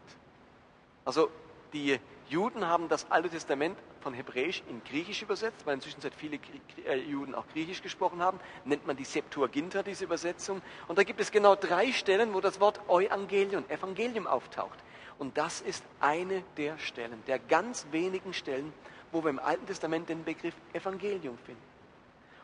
Also 1.06 1.29
die 1.74 2.00
Juden 2.29 2.68
haben 2.68 2.89
das 2.89 3.10
Alte 3.10 3.29
Testament 3.29 3.77
von 4.01 4.13
Hebräisch 4.13 4.63
in 4.70 4.84
Griechisch 4.84 5.22
übersetzt, 5.22 5.65
weil 5.65 5.75
inzwischen 5.75 6.01
seit 6.01 6.13
viele 6.13 6.39
äh, 6.86 6.96
Juden 6.98 7.36
auch 7.36 7.48
Griechisch 7.50 7.82
gesprochen 7.82 8.22
haben, 8.22 8.39
nennt 8.65 8.86
man 8.88 8.96
die 8.96 9.03
Septuaginta, 9.03 9.84
diese 9.84 10.06
Übersetzung. 10.06 10.62
Und 10.88 10.98
da 10.98 11.03
gibt 11.03 11.20
es 11.20 11.32
genau 11.32 11.56
drei 11.56 11.91
Stellen, 11.91 12.34
wo 12.34 12.39
das 12.39 12.60
Wort 12.60 12.82
Euangelion, 12.88 13.70
Evangelium 13.70 14.27
auftaucht. 14.27 14.79
Und 15.18 15.38
das 15.38 15.62
ist 15.62 15.84
eine 16.00 16.44
der 16.56 16.77
Stellen, 16.77 17.22
der 17.27 17.39
ganz 17.39 17.88
wenigen 17.91 18.34
Stellen, 18.34 18.72
wo 19.12 19.24
wir 19.24 19.29
im 19.29 19.39
Alten 19.39 19.65
Testament 19.65 20.08
den 20.08 20.24
Begriff 20.24 20.53
Evangelium 20.74 21.38
finden. 21.39 21.62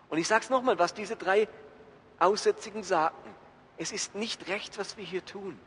Und 0.10 0.18
ich 0.18 0.28
sage 0.28 0.44
es 0.44 0.50
nochmal, 0.50 0.78
was 0.78 0.94
diese 0.94 1.16
drei 1.16 1.48
Aussätzigen 2.20 2.84
sagten. 2.84 3.30
Es 3.78 3.92
ist 3.92 4.16
nicht 4.16 4.48
recht, 4.48 4.78
was 4.78 4.98
wir 4.98 5.06
hier 5.06 5.24
tun. 5.24 5.60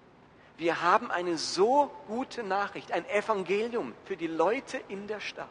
Wir 0.58 0.82
haben 0.82 1.10
eine 1.12 1.38
so 1.38 1.90
gute 2.08 2.42
Nachricht, 2.42 2.90
ein 2.92 3.08
Evangelium 3.08 3.94
für 4.04 4.16
die 4.16 4.26
Leute 4.26 4.78
in 4.88 5.06
der 5.06 5.20
Stadt 5.20 5.48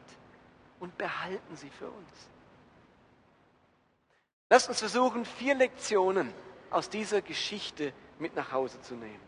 und 0.81 0.97
behalten 0.97 1.55
sie 1.55 1.69
für 1.69 1.87
uns. 1.87 2.29
Lasst 4.49 4.67
uns 4.67 4.79
versuchen, 4.79 5.25
vier 5.25 5.55
Lektionen 5.55 6.33
aus 6.69 6.89
dieser 6.89 7.21
Geschichte 7.21 7.93
mit 8.19 8.35
nach 8.35 8.51
Hause 8.51 8.81
zu 8.81 8.95
nehmen. 8.95 9.27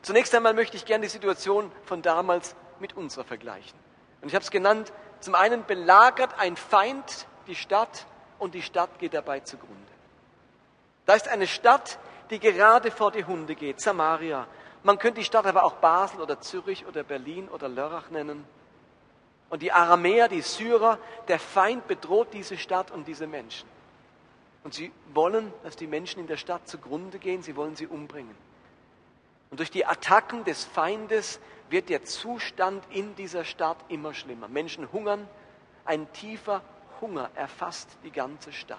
Zunächst 0.00 0.34
einmal 0.34 0.54
möchte 0.54 0.76
ich 0.76 0.86
gerne 0.86 1.04
die 1.04 1.10
Situation 1.10 1.70
von 1.84 2.00
damals 2.00 2.56
mit 2.80 2.96
unserer 2.96 3.24
vergleichen. 3.24 3.78
Und 4.22 4.28
ich 4.28 4.34
habe 4.34 4.42
es 4.42 4.50
genannt, 4.50 4.90
zum 5.20 5.34
einen 5.34 5.64
belagert 5.64 6.38
ein 6.38 6.56
Feind 6.56 7.26
die 7.46 7.54
Stadt 7.54 8.06
und 8.38 8.54
die 8.54 8.62
Stadt 8.62 8.98
geht 8.98 9.12
dabei 9.12 9.40
zugrunde. 9.40 9.76
Da 11.04 11.14
ist 11.14 11.28
eine 11.28 11.46
Stadt, 11.46 11.98
die 12.30 12.38
gerade 12.38 12.90
vor 12.90 13.10
die 13.10 13.24
Hunde 13.24 13.54
geht, 13.54 13.80
Samaria. 13.80 14.46
Man 14.82 14.98
könnte 14.98 15.20
die 15.20 15.24
Stadt 15.24 15.46
aber 15.46 15.64
auch 15.64 15.74
Basel 15.74 16.20
oder 16.20 16.40
Zürich 16.40 16.86
oder 16.86 17.02
Berlin 17.02 17.48
oder 17.48 17.68
Lörrach 17.68 18.10
nennen. 18.10 18.44
Und 19.48 19.62
die 19.62 19.72
Aramäer, 19.72 20.28
die 20.28 20.42
Syrer, 20.42 20.98
der 21.28 21.38
Feind 21.38 21.86
bedroht 21.86 22.28
diese 22.32 22.58
Stadt 22.58 22.90
und 22.90 23.06
diese 23.06 23.26
Menschen. 23.26 23.68
Und 24.64 24.74
sie 24.74 24.90
wollen, 25.14 25.52
dass 25.62 25.76
die 25.76 25.86
Menschen 25.86 26.20
in 26.20 26.26
der 26.26 26.36
Stadt 26.36 26.68
zugrunde 26.68 27.18
gehen, 27.18 27.42
sie 27.42 27.54
wollen 27.54 27.76
sie 27.76 27.86
umbringen. 27.86 28.34
Und 29.50 29.60
durch 29.60 29.70
die 29.70 29.86
Attacken 29.86 30.44
des 30.44 30.64
Feindes 30.64 31.38
wird 31.70 31.88
der 31.88 32.04
Zustand 32.04 32.84
in 32.90 33.14
dieser 33.14 33.44
Stadt 33.44 33.78
immer 33.88 34.12
schlimmer. 34.14 34.48
Menschen 34.48 34.90
hungern, 34.92 35.28
ein 35.84 36.12
tiefer 36.12 36.62
Hunger 37.00 37.30
erfasst 37.34 37.88
die 38.02 38.10
ganze 38.10 38.52
Stadt. 38.52 38.78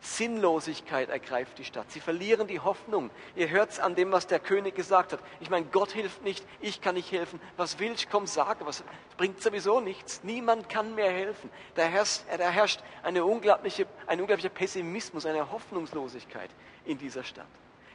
Sinnlosigkeit 0.00 1.10
ergreift 1.10 1.58
die 1.58 1.64
Stadt. 1.64 1.90
Sie 1.90 2.00
verlieren 2.00 2.46
die 2.46 2.60
Hoffnung. 2.60 3.10
Ihr 3.36 3.50
hört 3.50 3.70
es 3.70 3.80
an 3.80 3.94
dem, 3.94 4.12
was 4.12 4.26
der 4.26 4.40
König 4.40 4.74
gesagt 4.74 5.12
hat. 5.12 5.20
Ich 5.40 5.50
meine, 5.50 5.66
Gott 5.66 5.92
hilft 5.92 6.22
nicht, 6.22 6.44
ich 6.60 6.80
kann 6.80 6.94
nicht 6.94 7.12
helfen. 7.12 7.40
Was 7.58 7.78
will 7.78 7.92
ich? 7.92 8.08
Komm, 8.08 8.26
sage 8.26 8.64
was. 8.66 8.82
Bringt 9.18 9.42
sowieso 9.42 9.80
nichts. 9.80 10.24
Niemand 10.24 10.70
kann 10.70 10.94
mehr 10.94 11.10
helfen. 11.10 11.50
Da 11.74 11.82
herrscht, 11.82 12.22
da 12.36 12.48
herrscht 12.48 12.80
eine 13.02 13.24
unglaubliche, 13.24 13.86
ein 14.06 14.20
unglaublicher 14.20 14.48
Pessimismus, 14.48 15.26
eine 15.26 15.52
Hoffnungslosigkeit 15.52 16.50
in 16.86 16.96
dieser 16.96 17.22
Stadt. 17.22 17.46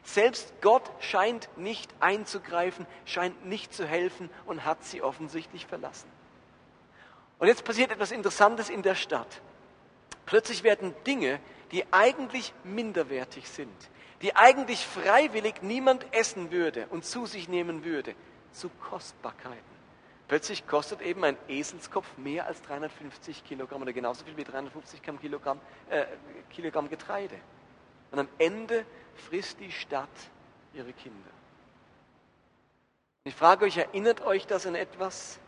Selbst 0.03 0.53
Gott 0.61 0.83
scheint 0.99 1.49
nicht 1.57 1.91
einzugreifen, 1.99 2.85
scheint 3.05 3.47
nicht 3.47 3.73
zu 3.73 3.87
helfen 3.87 4.29
und 4.45 4.63
hat 4.63 4.83
sie 4.83 5.01
offensichtlich 5.01 5.65
verlassen. 5.65 6.07
Und 7.39 7.47
jetzt 7.47 7.65
passiert 7.65 7.91
etwas 7.91 8.11
Interessantes 8.11 8.69
in 8.69 8.83
der 8.83 8.93
Stadt. 8.93 9.41
Plötzlich 10.27 10.63
werden 10.63 10.93
Dinge, 11.05 11.39
die 11.71 11.85
eigentlich 11.91 12.53
minderwertig 12.63 13.49
sind, 13.49 13.75
die 14.21 14.35
eigentlich 14.35 14.85
freiwillig 14.85 15.61
niemand 15.61 16.05
essen 16.13 16.51
würde 16.51 16.87
und 16.89 17.05
zu 17.05 17.25
sich 17.25 17.47
nehmen 17.49 17.83
würde, 17.83 18.15
zu 18.51 18.69
Kostbarkeiten. 18.69 19.75
Plötzlich 20.27 20.65
kostet 20.65 21.01
eben 21.01 21.23
ein 21.23 21.37
Eselskopf 21.47 22.17
mehr 22.17 22.47
als 22.47 22.61
350 22.63 23.43
Kilogramm 23.43 23.83
oder 23.83 23.93
genauso 23.93 24.25
viel 24.25 24.35
wie 24.37 24.43
350 24.43 25.01
Kilogramm, 25.21 25.59
äh, 25.89 26.05
Kilogramm 26.49 26.89
Getreide. 26.89 27.35
Und 28.11 28.19
am 28.19 28.27
Ende 28.39 28.85
frisst 29.15 29.59
die 29.59 29.71
Stadt 29.71 30.09
ihre 30.73 30.93
Kinder. 30.93 31.29
Ich 33.23 33.35
frage 33.35 33.65
euch, 33.65 33.77
erinnert 33.77 34.21
euch 34.21 34.47
das 34.47 34.65
an 34.65 34.75
etwas? 34.75 35.39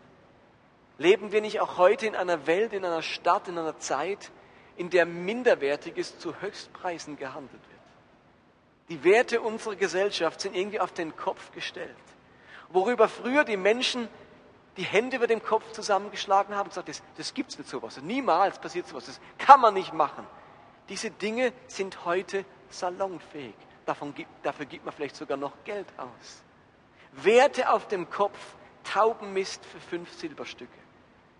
Leben 0.98 1.32
wir 1.32 1.42
nicht 1.42 1.60
auch 1.60 1.78
heute 1.78 2.08
in 2.08 2.16
einer 2.16 2.48
Welt, 2.48 2.74
in 2.74 2.84
einer 2.86 3.04
Stadt, 3.04 3.48
in 3.48 3.58
einer 3.58 3.78
Zeit, 3.80 4.32
in 4.78 4.90
der 4.90 5.06
Minderwertiges 5.06 6.20
zu 6.20 6.40
Höchstpreisen 6.40 7.18
gehandelt 7.18 7.62
wird. 7.62 7.78
Die 8.90 9.04
Werte 9.04 9.42
unserer 9.42 9.76
Gesellschaft 9.76 10.40
sind 10.40 10.56
irgendwie 10.56 10.80
auf 10.80 10.94
den 10.94 11.16
Kopf 11.16 11.52
gestellt. 11.52 11.96
Worüber 12.70 13.10
früher 13.10 13.44
die 13.44 13.58
Menschen 13.58 14.08
die 14.78 14.84
Hände 14.84 15.18
über 15.18 15.28
dem 15.28 15.42
Kopf 15.42 15.72
zusammengeschlagen 15.72 16.56
haben 16.56 16.66
und 16.66 16.70
gesagt, 16.70 16.90
das, 16.90 17.02
das 17.18 17.34
es 17.36 17.58
nicht 17.58 17.70
sowas. 17.70 18.00
Niemals 18.02 18.60
passiert 18.60 18.88
sowas. 18.88 19.08
Das 19.08 19.20
kann 19.40 19.60
man 19.60 19.74
nicht 19.74 19.92
machen. 19.92 20.26
Diese 20.88 21.10
Dinge 21.10 21.52
sind 21.68 22.06
heute 22.06 22.46
salonfähig. 22.70 23.56
Davon 23.86 24.14
gibt, 24.14 24.30
dafür 24.46 24.66
gibt 24.68 24.86
man 24.86 24.94
vielleicht 24.94 25.16
sogar 25.16 25.38
noch 25.38 25.54
Geld 25.64 25.88
aus. 25.98 26.44
Werte 27.14 27.72
auf 27.72 27.88
dem 27.88 28.10
Kopf, 28.10 28.38
Taubenmist 28.84 29.66
für 29.66 29.80
fünf 29.80 30.14
Silberstücke. 30.14 30.72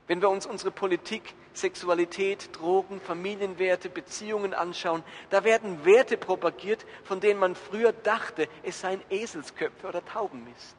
Wenn 0.08 0.22
wir 0.22 0.30
uns 0.30 0.46
unsere 0.46 0.72
Politik, 0.72 1.36
Sexualität, 1.58 2.50
Drogen, 2.56 3.02
Familienwerte, 3.02 3.90
Beziehungen 3.90 4.54
anschauen, 4.54 5.04
da 5.30 5.44
werden 5.44 5.84
Werte 5.86 6.18
propagiert, 6.18 6.86
von 7.04 7.20
denen 7.20 7.40
man 7.40 7.56
früher 7.56 7.92
dachte, 7.92 8.48
es 8.64 8.82
seien 8.82 9.02
Eselsköpfe 9.10 9.88
oder 9.88 10.06
Taubenmist. 10.06 10.76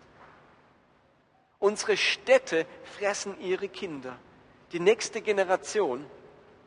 Unsere 1.58 1.96
Städte 1.96 2.66
fressen 2.84 3.40
ihre 3.40 3.68
Kinder. 3.68 4.16
Die 4.72 4.80
nächste 4.80 5.20
Generation 5.20 6.06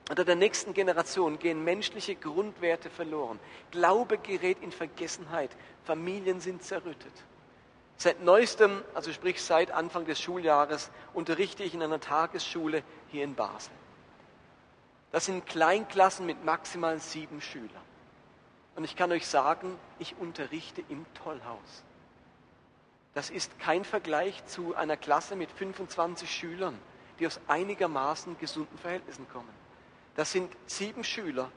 oder 0.09 0.25
der 0.25 0.35
nächsten 0.35 0.73
Generation 0.73 1.39
gehen 1.39 1.63
menschliche 1.63 2.15
Grundwerte 2.15 2.89
verloren. 2.89 3.39
Glaube 3.71 4.17
gerät 4.17 4.57
in 4.61 4.73
Vergessenheit. 4.73 5.51
Familien 5.85 6.41
sind 6.41 6.63
zerrüttet. 6.63 7.13
Seit 7.95 8.21
neuestem, 8.21 8.83
also 8.93 9.13
sprich 9.13 9.41
seit 9.41 9.71
Anfang 9.71 10.05
des 10.05 10.19
Schuljahres, 10.19 10.91
unterrichte 11.13 11.63
ich 11.63 11.73
in 11.73 11.83
einer 11.83 11.99
Tagesschule 11.99 12.83
hier 13.09 13.23
in 13.23 13.35
Basel. 13.35 13.71
Das 15.11 15.25
sind 15.25 15.45
Kleinklassen 15.45 16.25
mit 16.25 16.43
maximal 16.45 16.99
sieben 16.99 17.41
Schülern. 17.41 17.69
Und 18.75 18.85
ich 18.85 18.95
kann 18.95 19.11
euch 19.11 19.27
sagen, 19.27 19.77
ich 19.99 20.15
unterrichte 20.17 20.83
im 20.89 21.05
Tollhaus. 21.13 21.83
Das 23.13 23.29
ist 23.29 23.59
kein 23.59 23.83
Vergleich 23.83 24.45
zu 24.45 24.73
einer 24.75 24.95
Klasse 24.95 25.35
mit 25.35 25.51
25 25.51 26.33
Schülern, 26.33 26.79
die 27.19 27.27
aus 27.27 27.41
einigermaßen 27.47 28.37
gesunden 28.37 28.77
Verhältnissen 28.77 29.27
kommen. 29.29 29.49
Das 30.15 30.31
sind 30.31 30.55
sieben 30.65 31.03
Schüler, 31.03 31.51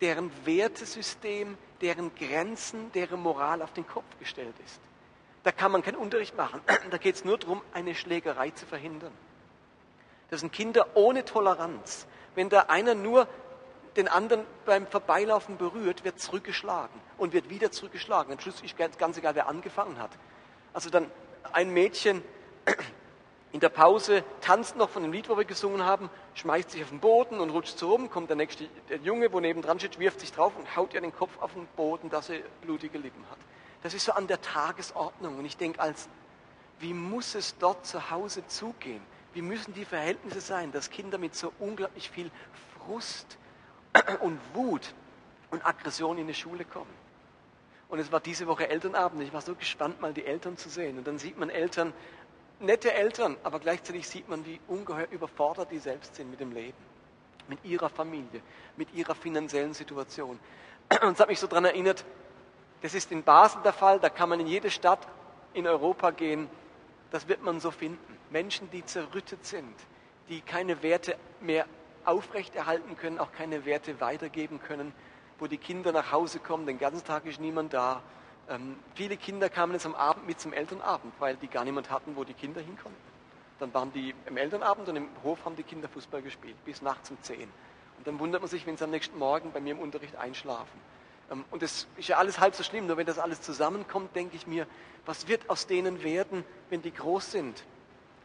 deren 0.00 0.30
Wertesystem, 0.44 1.56
deren 1.80 2.14
Grenzen, 2.16 2.90
deren 2.92 3.20
Moral 3.20 3.62
auf 3.62 3.72
den 3.72 3.86
Kopf 3.86 4.18
gestellt 4.18 4.54
ist. 4.64 4.80
Da 5.44 5.52
kann 5.52 5.70
man 5.70 5.82
keinen 5.82 5.96
Unterricht 5.96 6.36
machen. 6.36 6.60
Da 6.90 6.98
geht 6.98 7.14
es 7.14 7.24
nur 7.24 7.38
darum, 7.38 7.62
eine 7.72 7.94
Schlägerei 7.94 8.50
zu 8.50 8.66
verhindern. 8.66 9.12
Das 10.30 10.40
sind 10.40 10.52
Kinder 10.52 10.88
ohne 10.94 11.24
Toleranz. 11.24 12.06
Wenn 12.38 12.50
da 12.50 12.66
einer 12.68 12.94
nur 12.94 13.26
den 13.96 14.06
anderen 14.06 14.46
beim 14.64 14.86
Vorbeilaufen 14.86 15.56
berührt, 15.56 16.04
wird 16.04 16.20
zurückgeschlagen 16.20 17.00
und 17.16 17.32
wird 17.32 17.50
wieder 17.50 17.72
zurückgeschlagen. 17.72 18.32
Am 18.32 18.38
Schluss 18.38 18.60
ist 18.60 18.76
ganz 18.76 19.18
egal, 19.18 19.34
wer 19.34 19.48
angefangen 19.48 19.98
hat. 19.98 20.12
Also 20.72 20.88
dann 20.88 21.10
ein 21.52 21.70
Mädchen 21.70 22.22
in 23.52 23.58
der 23.58 23.70
Pause 23.70 24.22
tanzt 24.40 24.76
noch 24.76 24.88
von 24.88 25.02
dem 25.02 25.10
Lied, 25.10 25.28
wo 25.28 25.36
wir 25.36 25.46
gesungen 25.46 25.84
haben, 25.84 26.10
schmeißt 26.34 26.70
sich 26.70 26.84
auf 26.84 26.90
den 26.90 27.00
Boden 27.00 27.40
und 27.40 27.50
rutscht 27.50 27.76
so 27.76 27.90
rum, 27.90 28.08
kommt 28.08 28.28
der 28.28 28.36
nächste 28.36 28.68
der 28.88 28.98
Junge, 28.98 29.32
wo 29.32 29.40
neben 29.40 29.60
dran 29.60 29.80
steht, 29.80 29.98
wirft 29.98 30.20
sich 30.20 30.30
drauf 30.30 30.52
und 30.56 30.76
haut 30.76 30.94
ihr 30.94 31.00
den 31.00 31.12
Kopf 31.12 31.36
auf 31.40 31.54
den 31.54 31.66
Boden, 31.74 32.08
dass 32.08 32.28
sie 32.28 32.44
blutige 32.62 32.98
Lippen 32.98 33.28
hat. 33.32 33.38
Das 33.82 33.94
ist 33.94 34.04
so 34.04 34.12
an 34.12 34.28
der 34.28 34.40
Tagesordnung. 34.40 35.40
Und 35.40 35.44
ich 35.44 35.56
denke, 35.56 35.80
als, 35.80 36.08
wie 36.78 36.94
muss 36.94 37.34
es 37.34 37.58
dort 37.58 37.84
zu 37.84 38.12
Hause 38.12 38.46
zugehen? 38.46 39.02
Wie 39.34 39.42
müssen 39.42 39.74
die 39.74 39.84
Verhältnisse 39.84 40.40
sein, 40.40 40.72
dass 40.72 40.90
Kinder 40.90 41.18
mit 41.18 41.34
so 41.34 41.52
unglaublich 41.58 42.10
viel 42.10 42.30
Frust 42.76 43.38
und 44.20 44.38
Wut 44.54 44.94
und 45.50 45.64
Aggression 45.64 46.18
in 46.18 46.26
die 46.26 46.34
Schule 46.34 46.64
kommen? 46.64 46.90
Und 47.88 47.98
es 47.98 48.12
war 48.12 48.20
diese 48.20 48.46
Woche 48.46 48.68
Elternabend. 48.68 49.22
Ich 49.22 49.32
war 49.32 49.40
so 49.40 49.54
gespannt, 49.54 50.00
mal 50.00 50.12
die 50.12 50.24
Eltern 50.24 50.56
zu 50.56 50.68
sehen. 50.68 50.98
Und 50.98 51.06
dann 51.06 51.18
sieht 51.18 51.38
man 51.38 51.48
Eltern, 51.48 51.92
nette 52.60 52.92
Eltern, 52.92 53.36
aber 53.44 53.60
gleichzeitig 53.60 54.06
sieht 54.08 54.28
man, 54.28 54.44
wie 54.44 54.60
ungeheuer 54.68 55.08
überfordert 55.10 55.70
die 55.70 55.78
selbst 55.78 56.14
sind 56.14 56.30
mit 56.30 56.40
dem 56.40 56.52
Leben, 56.52 56.76
mit 57.48 57.64
ihrer 57.64 57.88
Familie, 57.88 58.42
mit 58.76 58.92
ihrer 58.94 59.14
finanziellen 59.14 59.72
Situation. 59.72 60.38
Und 61.02 61.12
es 61.12 61.20
hat 61.20 61.28
mich 61.28 61.40
so 61.40 61.46
daran 61.46 61.64
erinnert, 61.64 62.04
das 62.82 62.94
ist 62.94 63.10
in 63.10 63.22
Basel 63.22 63.62
der 63.62 63.72
Fall, 63.72 63.98
da 64.00 64.08
kann 64.08 64.28
man 64.28 64.40
in 64.40 64.46
jede 64.46 64.70
Stadt 64.70 65.00
in 65.52 65.66
Europa 65.66 66.10
gehen, 66.10 66.48
das 67.10 67.26
wird 67.26 67.42
man 67.42 67.58
so 67.58 67.70
finden. 67.70 68.17
Menschen, 68.30 68.70
die 68.70 68.84
zerrüttet 68.84 69.44
sind, 69.44 69.74
die 70.28 70.40
keine 70.40 70.82
Werte 70.82 71.16
mehr 71.40 71.66
aufrechterhalten 72.04 72.96
können, 72.96 73.18
auch 73.18 73.32
keine 73.32 73.64
Werte 73.64 74.00
weitergeben 74.00 74.60
können, 74.60 74.92
wo 75.38 75.46
die 75.46 75.58
Kinder 75.58 75.92
nach 75.92 76.12
Hause 76.12 76.38
kommen, 76.38 76.66
den 76.66 76.78
ganzen 76.78 77.04
Tag 77.04 77.26
ist 77.26 77.40
niemand 77.40 77.72
da, 77.72 78.02
ähm, 78.48 78.76
viele 78.94 79.16
Kinder 79.16 79.50
kamen 79.50 79.74
jetzt 79.74 79.84
am 79.84 79.94
Abend 79.94 80.26
mit 80.26 80.40
zum 80.40 80.52
Elternabend, 80.52 81.12
weil 81.18 81.36
die 81.36 81.48
gar 81.48 81.64
niemand 81.64 81.90
hatten, 81.90 82.16
wo 82.16 82.24
die 82.24 82.32
Kinder 82.32 82.60
hinkommen. 82.60 82.96
Dann 83.58 83.74
waren 83.74 83.92
die 83.92 84.14
im 84.26 84.36
Elternabend 84.36 84.88
und 84.88 84.96
im 84.96 85.08
Hof 85.22 85.44
haben 85.44 85.56
die 85.56 85.64
Kinder 85.64 85.88
Fußball 85.88 86.22
gespielt, 86.22 86.56
bis 86.64 86.80
nachts 86.80 87.10
um 87.10 87.18
10. 87.20 87.42
Und 87.42 88.06
dann 88.06 88.18
wundert 88.18 88.40
man 88.40 88.48
sich, 88.48 88.66
wenn 88.66 88.76
sie 88.76 88.84
am 88.84 88.90
nächsten 88.90 89.18
Morgen 89.18 89.52
bei 89.52 89.60
mir 89.60 89.72
im 89.72 89.80
Unterricht 89.80 90.16
einschlafen. 90.16 90.80
Ähm, 91.30 91.44
und 91.50 91.62
das 91.62 91.86
ist 91.96 92.08
ja 92.08 92.16
alles 92.16 92.40
halb 92.40 92.54
so 92.54 92.62
schlimm, 92.62 92.86
nur 92.86 92.96
wenn 92.96 93.06
das 93.06 93.18
alles 93.18 93.42
zusammenkommt, 93.42 94.16
denke 94.16 94.36
ich 94.36 94.46
mir, 94.46 94.66
was 95.04 95.28
wird 95.28 95.50
aus 95.50 95.66
denen 95.66 96.02
werden, 96.02 96.44
wenn 96.70 96.80
die 96.80 96.92
groß 96.92 97.32
sind? 97.32 97.64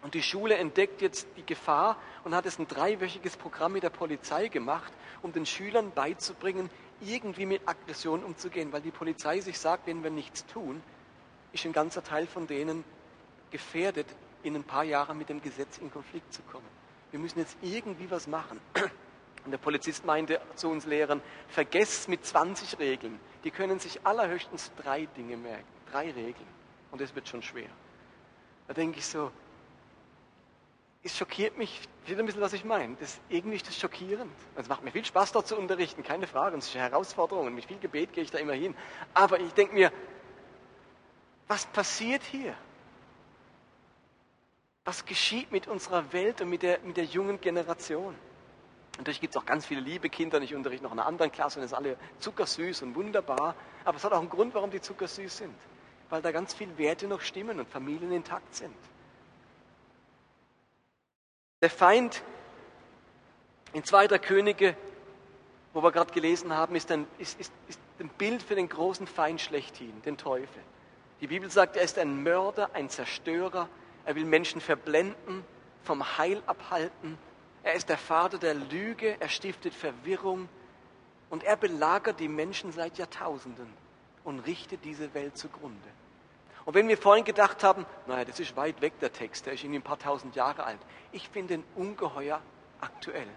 Und 0.03 0.13
die 0.13 0.21
Schule 0.21 0.55
entdeckt 0.55 1.01
jetzt 1.01 1.27
die 1.37 1.45
Gefahr 1.45 1.97
und 2.25 2.35
hat 2.35 2.45
es 2.45 2.59
ein 2.59 2.67
dreiwöchiges 2.67 3.37
Programm 3.37 3.71
mit 3.73 3.83
der 3.83 3.89
Polizei 3.89 4.49
gemacht, 4.49 4.91
um 5.21 5.31
den 5.31 5.45
Schülern 5.45 5.91
beizubringen, 5.91 6.69
irgendwie 7.01 7.45
mit 7.45 7.67
Aggression 7.67 8.23
umzugehen, 8.23 8.71
weil 8.73 8.81
die 8.81 8.91
Polizei 8.91 9.39
sich 9.39 9.57
sagt, 9.57 9.87
wenn 9.87 10.03
wir 10.03 10.11
nichts 10.11 10.45
tun, 10.45 10.83
ist 11.53 11.65
ein 11.65 11.73
ganzer 11.73 12.03
Teil 12.03 12.27
von 12.27 12.47
denen 12.47 12.83
gefährdet, 13.49 14.07
in 14.43 14.55
ein 14.55 14.63
paar 14.63 14.83
Jahren 14.83 15.17
mit 15.17 15.29
dem 15.29 15.41
Gesetz 15.41 15.77
in 15.77 15.89
Konflikt 15.89 16.33
zu 16.33 16.41
kommen. 16.43 16.67
Wir 17.11 17.19
müssen 17.19 17.39
jetzt 17.39 17.55
irgendwie 17.61 18.11
was 18.11 18.27
machen. 18.27 18.59
Und 19.45 19.51
der 19.51 19.57
Polizist 19.57 20.05
meinte 20.05 20.41
zu 20.55 20.69
uns 20.69 20.85
Lehrern, 20.85 21.21
vergesst 21.47 22.09
mit 22.09 22.25
20 22.25 22.79
Regeln. 22.79 23.19
Die 23.43 23.51
können 23.51 23.79
sich 23.79 24.05
allerhöchstens 24.05 24.71
drei 24.81 25.05
Dinge 25.17 25.37
merken, 25.37 25.67
drei 25.91 26.11
Regeln. 26.11 26.47
Und 26.91 27.01
das 27.01 27.13
wird 27.13 27.27
schon 27.27 27.41
schwer. 27.41 27.69
Da 28.67 28.73
denke 28.73 28.99
ich 28.99 29.05
so, 29.05 29.31
es 31.03 31.17
schockiert 31.17 31.57
mich, 31.57 31.81
wieder 32.05 32.19
ein 32.19 32.25
bisschen, 32.25 32.41
was 32.41 32.53
ich 32.53 32.63
meine. 32.63 32.95
Das, 32.95 33.19
irgendwie 33.29 33.57
ist 33.57 33.67
das 33.67 33.77
schockierend. 33.77 34.31
Es 34.55 34.69
macht 34.69 34.83
mir 34.83 34.91
viel 34.91 35.03
Spaß, 35.03 35.33
dort 35.33 35.47
zu 35.47 35.57
unterrichten, 35.57 36.01
keine 36.01 36.27
Frage. 36.27 36.57
Es 36.57 36.67
ist 36.67 36.75
eine 36.75 36.89
Herausforderung. 36.89 37.47
Und 37.47 37.55
mit 37.55 37.65
viel 37.65 37.79
Gebet 37.79 38.13
gehe 38.13 38.23
ich 38.23 38.31
da 38.31 38.37
immer 38.37 38.53
hin. 38.53 38.75
Aber 39.13 39.39
ich 39.39 39.53
denke 39.53 39.73
mir, 39.73 39.91
was 41.47 41.65
passiert 41.65 42.23
hier? 42.23 42.55
Was 44.85 45.05
geschieht 45.05 45.51
mit 45.51 45.67
unserer 45.67 46.11
Welt 46.13 46.41
und 46.41 46.49
mit 46.49 46.63
der, 46.63 46.79
mit 46.79 46.97
der 46.97 47.05
jungen 47.05 47.39
Generation? 47.39 48.15
Natürlich 48.97 49.21
gibt 49.21 49.35
es 49.35 49.41
auch 49.41 49.45
ganz 49.45 49.65
viele 49.65 49.81
liebe 49.81 50.09
Kinder 50.09 50.37
und 50.37 50.43
ich 50.43 50.53
unterrichte 50.55 50.83
noch 50.83 50.91
in 50.93 50.99
einer 50.99 51.07
anderen 51.07 51.31
Klasse 51.31 51.59
und 51.59 51.65
es 51.65 51.71
ist 51.71 51.77
alle 51.77 51.97
zuckersüß 52.19 52.81
und 52.83 52.95
wunderbar. 52.95 53.55
Aber 53.83 53.97
es 53.97 54.03
hat 54.03 54.13
auch 54.13 54.19
einen 54.19 54.29
Grund, 54.29 54.53
warum 54.53 54.71
die 54.71 54.81
zuckersüß 54.81 55.37
sind. 55.37 55.55
Weil 56.09 56.21
da 56.21 56.31
ganz 56.31 56.53
viele 56.53 56.77
Werte 56.77 57.07
noch 57.07 57.21
stimmen 57.21 57.59
und 57.59 57.67
Familien 57.67 58.11
intakt 58.11 58.55
sind. 58.55 58.75
Der 61.63 61.69
Feind 61.69 62.21
in 63.71 63.85
zweiter 63.85 64.19
Könige, 64.19 64.75
wo 65.71 65.81
wir 65.81 65.93
gerade 65.93 66.11
gelesen 66.11 66.53
haben, 66.53 66.75
ist 66.75 66.91
ein, 66.91 67.07
ist, 67.19 67.39
ist, 67.39 67.53
ist 67.69 67.79
ein 67.99 68.09
Bild 68.09 68.43
für 68.43 68.55
den 68.55 68.67
großen 68.67 69.07
Feind 69.07 69.39
schlechthin, 69.39 70.01
den 70.01 70.17
Teufel. 70.17 70.61
Die 71.21 71.27
Bibel 71.27 71.49
sagt, 71.49 71.77
er 71.77 71.83
ist 71.83 71.97
ein 71.97 72.21
Mörder, 72.21 72.71
ein 72.73 72.89
Zerstörer. 72.89 73.69
Er 74.03 74.15
will 74.15 74.25
Menschen 74.25 74.59
verblenden, 74.59 75.45
vom 75.85 76.17
Heil 76.17 76.43
abhalten. 76.47 77.17
Er 77.63 77.75
ist 77.75 77.87
der 77.87 77.97
Vater 77.97 78.39
der 78.39 78.55
Lüge, 78.55 79.15
er 79.21 79.29
stiftet 79.29 79.73
Verwirrung 79.73 80.49
und 81.29 81.45
er 81.45 81.55
belagert 81.55 82.19
die 82.19 82.27
Menschen 82.27 82.73
seit 82.73 82.97
Jahrtausenden 82.97 83.71
und 84.25 84.41
richtet 84.41 84.83
diese 84.83 85.13
Welt 85.13 85.37
zugrunde. 85.37 85.89
Und 86.65 86.75
wenn 86.75 86.87
wir 86.87 86.97
vorhin 86.97 87.25
gedacht 87.25 87.63
haben, 87.63 87.85
naja, 88.07 88.23
das 88.25 88.39
ist 88.39 88.55
weit 88.55 88.79
weg 88.81 88.99
der 88.99 89.11
Text, 89.11 89.45
der 89.45 89.53
ist 89.53 89.63
irgendwie 89.63 89.79
ein 89.79 89.83
paar 89.83 89.99
tausend 89.99 90.35
Jahre 90.35 90.63
alt. 90.63 90.79
Ich 91.11 91.27
finde 91.27 91.55
ihn 91.55 91.63
ungeheuer 91.75 92.41
aktuell. 92.79 93.27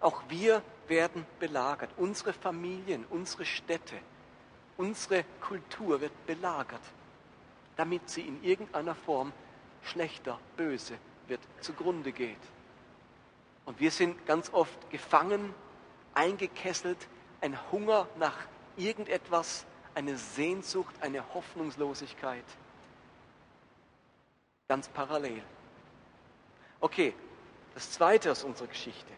Auch 0.00 0.22
wir 0.28 0.62
werden 0.88 1.24
belagert. 1.38 1.90
Unsere 1.96 2.32
Familien, 2.32 3.06
unsere 3.10 3.44
Städte, 3.44 3.96
unsere 4.76 5.24
Kultur 5.40 6.00
wird 6.00 6.26
belagert, 6.26 6.80
damit 7.76 8.10
sie 8.10 8.22
in 8.22 8.42
irgendeiner 8.42 8.94
Form 8.94 9.32
schlechter, 9.82 10.40
böse 10.56 10.94
wird, 11.28 11.40
zugrunde 11.60 12.12
geht. 12.12 12.36
Und 13.66 13.78
wir 13.80 13.90
sind 13.92 14.26
ganz 14.26 14.52
oft 14.52 14.90
gefangen, 14.90 15.54
eingekesselt, 16.12 17.08
ein 17.40 17.56
Hunger 17.70 18.08
nach 18.18 18.36
irgendetwas, 18.76 19.64
eine 19.94 20.16
Sehnsucht, 20.16 20.94
eine 21.00 21.22
Hoffnungslosigkeit 21.34 22.44
ganz 24.74 24.88
parallel. 24.88 25.40
Okay, 26.80 27.14
das 27.74 27.92
Zweite 27.92 28.32
aus 28.32 28.42
unserer 28.42 28.66
Geschichte. 28.66 29.12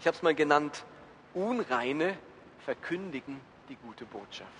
Ich 0.00 0.08
habe 0.08 0.16
es 0.16 0.24
mal 0.24 0.34
genannt, 0.34 0.84
Unreine 1.32 2.18
verkündigen 2.64 3.40
die 3.68 3.76
gute 3.76 4.04
Botschaft. 4.06 4.50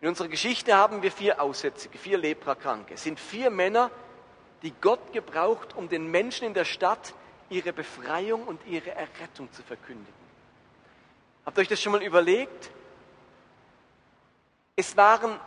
In 0.00 0.08
unserer 0.08 0.26
Geschichte 0.26 0.74
haben 0.74 1.00
wir 1.00 1.12
vier 1.12 1.40
Aussätzige, 1.40 1.96
vier 1.96 2.18
Leprakranke. 2.18 2.94
Es 2.94 3.04
sind 3.04 3.20
vier 3.20 3.50
Männer, 3.50 3.92
die 4.62 4.72
Gott 4.80 5.12
gebraucht, 5.12 5.76
um 5.76 5.88
den 5.88 6.10
Menschen 6.10 6.44
in 6.44 6.54
der 6.54 6.64
Stadt 6.64 7.14
ihre 7.50 7.72
Befreiung 7.72 8.48
und 8.48 8.60
ihre 8.66 8.90
Errettung 8.90 9.52
zu 9.52 9.62
verkündigen. 9.62 10.26
Habt 11.44 11.56
ihr 11.56 11.60
euch 11.60 11.68
das 11.68 11.80
schon 11.80 11.92
mal 11.92 12.02
überlegt? 12.02 12.72
Es 14.74 14.96
waren 14.96 15.38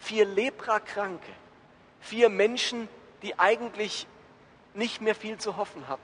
vier 0.00 0.24
Leprakranke, 0.24 1.32
vier 2.00 2.28
Menschen, 2.28 2.88
die 3.22 3.38
eigentlich 3.38 4.06
nicht 4.74 5.00
mehr 5.00 5.14
viel 5.14 5.38
zu 5.38 5.56
hoffen 5.56 5.86
hatten. 5.88 6.02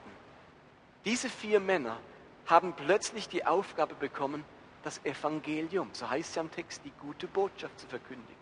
Diese 1.03 1.29
vier 1.29 1.59
Männer 1.59 1.97
haben 2.45 2.73
plötzlich 2.73 3.27
die 3.27 3.45
Aufgabe 3.45 3.95
bekommen, 3.95 4.45
das 4.83 5.03
Evangelium, 5.03 5.89
so 5.91 6.09
heißt 6.09 6.29
es 6.29 6.35
ja 6.35 6.41
im 6.41 6.51
Text, 6.51 6.81
die 6.85 6.91
gute 7.01 7.27
Botschaft 7.27 7.77
zu 7.79 7.87
verkündigen. 7.87 8.37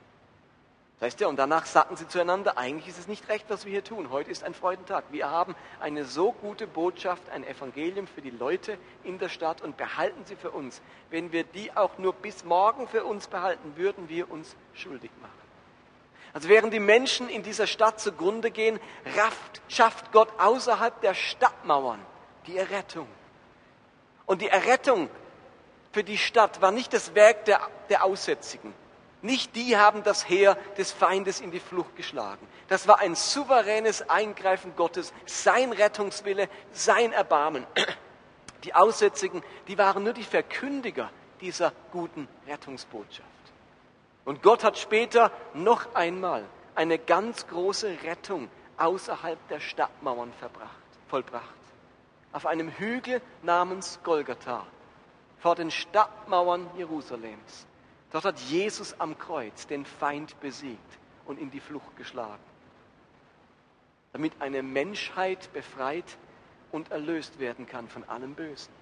Das 0.99 1.07
heißt 1.07 1.19
ja, 1.19 1.27
und 1.27 1.37
danach 1.37 1.65
sagten 1.65 1.97
sie 1.97 2.07
zueinander, 2.07 2.57
eigentlich 2.57 2.87
ist 2.87 2.99
es 2.99 3.07
nicht 3.07 3.27
recht, 3.27 3.45
was 3.49 3.65
wir 3.65 3.71
hier 3.71 3.83
tun. 3.83 4.11
Heute 4.11 4.31
ist 4.31 4.43
ein 4.43 4.53
Freudentag. 4.53 5.03
Wir 5.11 5.29
haben 5.29 5.53
eine 5.81 6.05
so 6.05 6.31
gute 6.31 6.67
Botschaft, 6.67 7.29
ein 7.29 7.45
Evangelium 7.45 8.07
für 8.07 8.21
die 8.21 8.29
Leute 8.29 8.77
in 9.03 9.19
der 9.19 9.27
Stadt 9.27 9.61
und 9.61 9.75
behalten 9.75 10.23
sie 10.25 10.37
für 10.37 10.51
uns. 10.51 10.81
Wenn 11.09 11.33
wir 11.33 11.43
die 11.43 11.75
auch 11.75 11.97
nur 11.97 12.13
bis 12.13 12.45
morgen 12.45 12.87
für 12.87 13.03
uns 13.03 13.27
behalten, 13.27 13.75
würden 13.75 14.07
wir 14.07 14.31
uns 14.31 14.55
schuldig 14.73 15.11
machen. 15.21 15.44
Also 16.35 16.49
während 16.49 16.73
die 16.73 16.81
Menschen 16.81 17.29
in 17.29 17.43
dieser 17.43 17.65
Stadt 17.65 17.97
zugrunde 17.97 18.51
gehen, 18.51 18.77
rafft, 19.15 19.61
schafft 19.69 20.11
Gott 20.11 20.27
außerhalb 20.37 20.99
der 20.99 21.13
Stadtmauern 21.13 22.05
die 22.45 22.57
Errettung. 22.57 23.07
Und 24.25 24.41
die 24.41 24.49
Errettung 24.49 25.09
für 25.93 26.03
die 26.03 26.17
Stadt 26.17 26.61
war 26.61 26.71
nicht 26.71 26.91
das 26.91 27.15
Werk 27.15 27.45
der, 27.45 27.61
der 27.89 28.03
Aussätzigen. 28.03 28.73
Nicht 29.21 29.55
die 29.55 29.77
haben 29.77 30.03
das 30.03 30.27
Heer 30.27 30.55
des 30.77 30.91
Feindes 30.91 31.39
in 31.39 31.51
die 31.51 31.61
Flucht 31.61 31.95
geschlagen. 31.95 32.45
Das 32.67 32.85
war 32.85 32.99
ein 32.99 33.15
souveränes 33.15 34.09
Eingreifen 34.09 34.75
Gottes, 34.75 35.13
sein 35.25 35.71
Rettungswille, 35.71 36.49
sein 36.73 37.13
Erbarmen. 37.13 37.65
Die 38.65 38.73
Aussätzigen, 38.73 39.41
die 39.69 39.77
waren 39.77 40.03
nur 40.03 40.13
die 40.13 40.23
Verkündiger 40.23 41.09
dieser 41.39 41.71
guten 41.93 42.27
Rettungsbotschaft. 42.45 43.34
Und 44.25 44.41
Gott 44.41 44.63
hat 44.63 44.77
später 44.77 45.31
noch 45.53 45.93
einmal 45.93 46.43
eine 46.73 46.97
ganz 46.97 47.47
große 47.47 47.99
Rettung 48.03 48.49
außerhalb 48.77 49.39
der 49.47 49.59
Stadtmauern 49.59 50.33
verbracht, 50.33 50.71
vollbracht. 51.07 51.43
Auf 52.33 52.45
einem 52.47 52.69
Hügel 52.69 53.21
namens 53.43 53.99
Golgatha, 54.03 54.65
vor 55.37 55.55
den 55.55 55.71
Stadtmauern 55.71 56.69
Jerusalems. 56.75 57.67
Dort 58.11 58.25
hat 58.25 58.39
Jesus 58.39 58.99
am 58.99 59.17
Kreuz 59.17 59.67
den 59.67 59.85
Feind 59.85 60.37
besiegt 60.41 60.99
und 61.25 61.39
in 61.39 61.51
die 61.51 61.59
Flucht 61.59 61.95
geschlagen, 61.95 62.43
damit 64.11 64.33
eine 64.41 64.63
Menschheit 64.63 65.53
befreit 65.53 66.17
und 66.71 66.91
erlöst 66.91 67.39
werden 67.39 67.67
kann 67.67 67.87
von 67.87 68.03
allem 68.05 68.33
Bösen. 68.33 68.73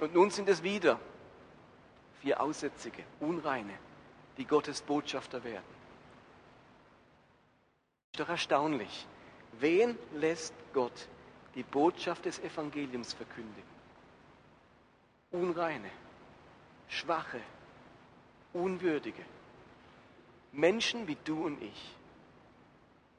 Und 0.00 0.14
nun 0.14 0.30
sind 0.30 0.48
es 0.48 0.62
wieder 0.62 0.98
vier 2.20 2.40
Aussätzige, 2.40 3.02
Unreine, 3.20 3.74
die 4.36 4.44
Gottes 4.44 4.82
Botschafter 4.82 5.42
werden. 5.44 5.80
Ist 8.12 8.20
doch 8.20 8.28
erstaunlich. 8.28 9.06
Wen 9.58 9.98
lässt 10.14 10.54
Gott 10.72 11.08
die 11.54 11.62
Botschaft 11.62 12.24
des 12.24 12.38
Evangeliums 12.38 13.12
verkündigen? 13.12 13.68
Unreine, 15.32 15.90
schwache, 16.88 17.40
unwürdige. 18.52 19.24
Menschen 20.52 21.06
wie 21.06 21.16
du 21.24 21.44
und 21.44 21.62
ich. 21.62 21.96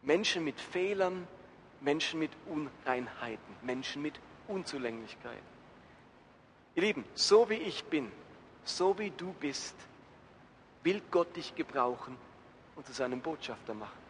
Menschen 0.01 0.43
mit 0.43 0.59
Fehlern, 0.59 1.27
Menschen 1.79 2.19
mit 2.19 2.31
Unreinheiten, 2.47 3.55
Menschen 3.61 4.01
mit 4.01 4.19
Unzulänglichkeiten. 4.47 5.51
Ihr 6.75 6.83
Lieben, 6.83 7.05
so 7.13 7.49
wie 7.49 7.55
ich 7.55 7.83
bin, 7.85 8.11
so 8.63 8.97
wie 8.97 9.11
du 9.11 9.33
bist, 9.33 9.75
will 10.83 11.01
Gott 11.11 11.35
dich 11.35 11.55
gebrauchen 11.55 12.17
und 12.75 12.85
zu 12.85 12.93
seinem 12.93 13.21
Botschafter 13.21 13.73
machen. 13.73 14.01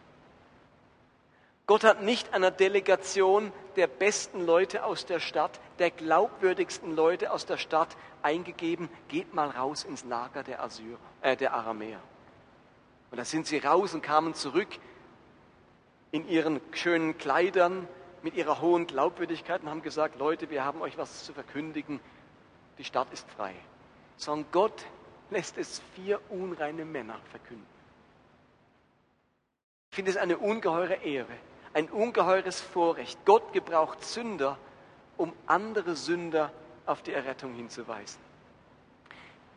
Gott 1.66 1.84
hat 1.84 2.02
nicht 2.02 2.34
einer 2.34 2.50
Delegation 2.50 3.52
der 3.76 3.86
besten 3.86 4.44
Leute 4.44 4.84
aus 4.84 5.06
der 5.06 5.20
Stadt, 5.20 5.60
der 5.78 5.90
glaubwürdigsten 5.90 6.94
Leute 6.94 7.30
aus 7.30 7.46
der 7.46 7.56
Stadt 7.56 7.96
eingegeben, 8.20 8.88
geht 9.08 9.32
mal 9.32 9.48
raus 9.48 9.84
ins 9.84 10.04
Lager 10.04 10.42
der, 10.42 10.62
Assyrer, 10.62 10.98
äh, 11.22 11.36
der 11.36 11.54
Aramäer. 11.54 12.00
Und 13.10 13.18
da 13.18 13.24
sind 13.24 13.46
sie 13.46 13.58
raus 13.58 13.94
und 13.94 14.02
kamen 14.02 14.34
zurück 14.34 14.68
in 16.10 16.28
ihren 16.28 16.60
schönen 16.72 17.16
Kleidern, 17.16 17.86
mit 18.22 18.34
ihrer 18.34 18.60
hohen 18.60 18.86
Glaubwürdigkeit 18.86 19.62
und 19.62 19.70
haben 19.70 19.82
gesagt, 19.82 20.18
Leute, 20.18 20.50
wir 20.50 20.64
haben 20.64 20.80
euch 20.80 20.98
was 20.98 21.24
zu 21.24 21.32
verkündigen, 21.32 22.00
die 22.78 22.84
Stadt 22.84 23.08
ist 23.12 23.28
frei. 23.30 23.54
Sondern 24.22 24.46
Gott 24.52 24.86
lässt 25.30 25.58
es 25.58 25.82
vier 25.96 26.20
unreine 26.28 26.84
Männer 26.84 27.18
verkünden. 27.32 27.66
Ich 29.90 29.96
finde 29.96 30.12
es 30.12 30.16
eine 30.16 30.38
ungeheure 30.38 30.94
Ehre, 30.94 31.32
ein 31.74 31.90
ungeheures 31.90 32.60
Vorrecht. 32.60 33.18
Gott 33.24 33.52
gebraucht 33.52 34.04
Sünder, 34.04 34.58
um 35.16 35.32
andere 35.46 35.96
Sünder 35.96 36.52
auf 36.86 37.02
die 37.02 37.12
Errettung 37.12 37.54
hinzuweisen. 37.54 38.20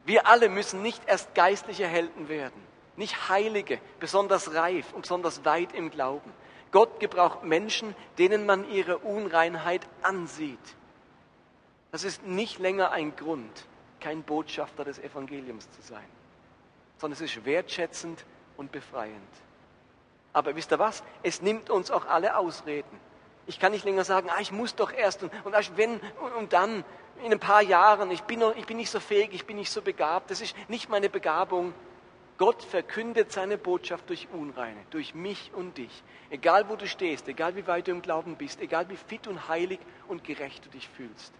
Wir 0.03 0.25
alle 0.25 0.49
müssen 0.49 0.81
nicht 0.81 1.03
erst 1.05 1.35
geistliche 1.35 1.85
Helden 1.85 2.27
werden, 2.27 2.59
nicht 2.95 3.29
Heilige, 3.29 3.79
besonders 3.99 4.55
reif 4.55 4.93
und 4.93 5.03
besonders 5.03 5.45
weit 5.45 5.73
im 5.75 5.91
Glauben. 5.91 6.33
Gott 6.71 6.99
gebraucht 6.99 7.43
Menschen, 7.43 7.95
denen 8.17 8.47
man 8.47 8.67
ihre 8.71 8.97
Unreinheit 8.97 9.87
ansieht. 10.01 10.57
Das 11.91 12.03
ist 12.03 12.25
nicht 12.25 12.57
länger 12.57 12.89
ein 12.89 13.15
Grund, 13.15 13.67
kein 14.05 14.21
Botschafter 14.21 14.83
des 14.83 14.99
Evangeliums 14.99 15.67
zu 15.71 15.81
sein, 15.81 16.05
sondern 16.99 17.19
es 17.19 17.21
ist 17.21 17.43
wertschätzend 17.43 18.23
und 18.55 18.71
befreiend. 18.71 19.15
Aber 20.31 20.55
wisst 20.55 20.71
ihr 20.71 20.77
was? 20.77 21.01
Es 21.23 21.41
nimmt 21.41 21.71
uns 21.71 21.89
auch 21.89 22.05
alle 22.05 22.37
Ausreden. 22.37 22.99
Ich 23.47 23.59
kann 23.59 23.71
nicht 23.71 23.83
länger 23.83 24.03
sagen, 24.03 24.29
ah, 24.29 24.39
ich 24.39 24.51
muss 24.51 24.75
doch 24.75 24.93
erst 24.93 25.23
und, 25.23 25.31
und 25.43 25.55
wenn 25.75 25.99
und, 26.21 26.33
und 26.37 26.53
dann 26.53 26.85
in 27.23 27.31
ein 27.31 27.39
paar 27.39 27.63
Jahren, 27.63 28.11
ich 28.11 28.21
bin, 28.21 28.41
noch, 28.41 28.55
ich 28.55 28.67
bin 28.67 28.77
nicht 28.77 28.91
so 28.91 28.99
fähig, 28.99 29.29
ich 29.33 29.47
bin 29.47 29.57
nicht 29.57 29.71
so 29.71 29.81
begabt, 29.81 30.29
das 30.29 30.39
ist 30.39 30.55
nicht 30.69 30.87
meine 30.87 31.09
Begabung. 31.09 31.73
Gott 32.37 32.61
verkündet 32.61 33.31
seine 33.31 33.57
Botschaft 33.57 34.07
durch 34.09 34.27
Unreine, 34.31 34.81
durch 34.91 35.15
mich 35.15 35.51
und 35.55 35.79
dich. 35.79 36.03
Egal 36.29 36.69
wo 36.69 36.75
du 36.75 36.85
stehst, 36.85 37.27
egal 37.27 37.55
wie 37.55 37.65
weit 37.65 37.87
du 37.87 37.91
im 37.91 38.03
Glauben 38.03 38.35
bist, 38.35 38.61
egal 38.61 38.87
wie 38.89 38.97
fit 38.97 39.27
und 39.27 39.47
heilig 39.47 39.79
und 40.07 40.23
gerecht 40.23 40.63
du 40.63 40.69
dich 40.69 40.87
fühlst. 40.89 41.33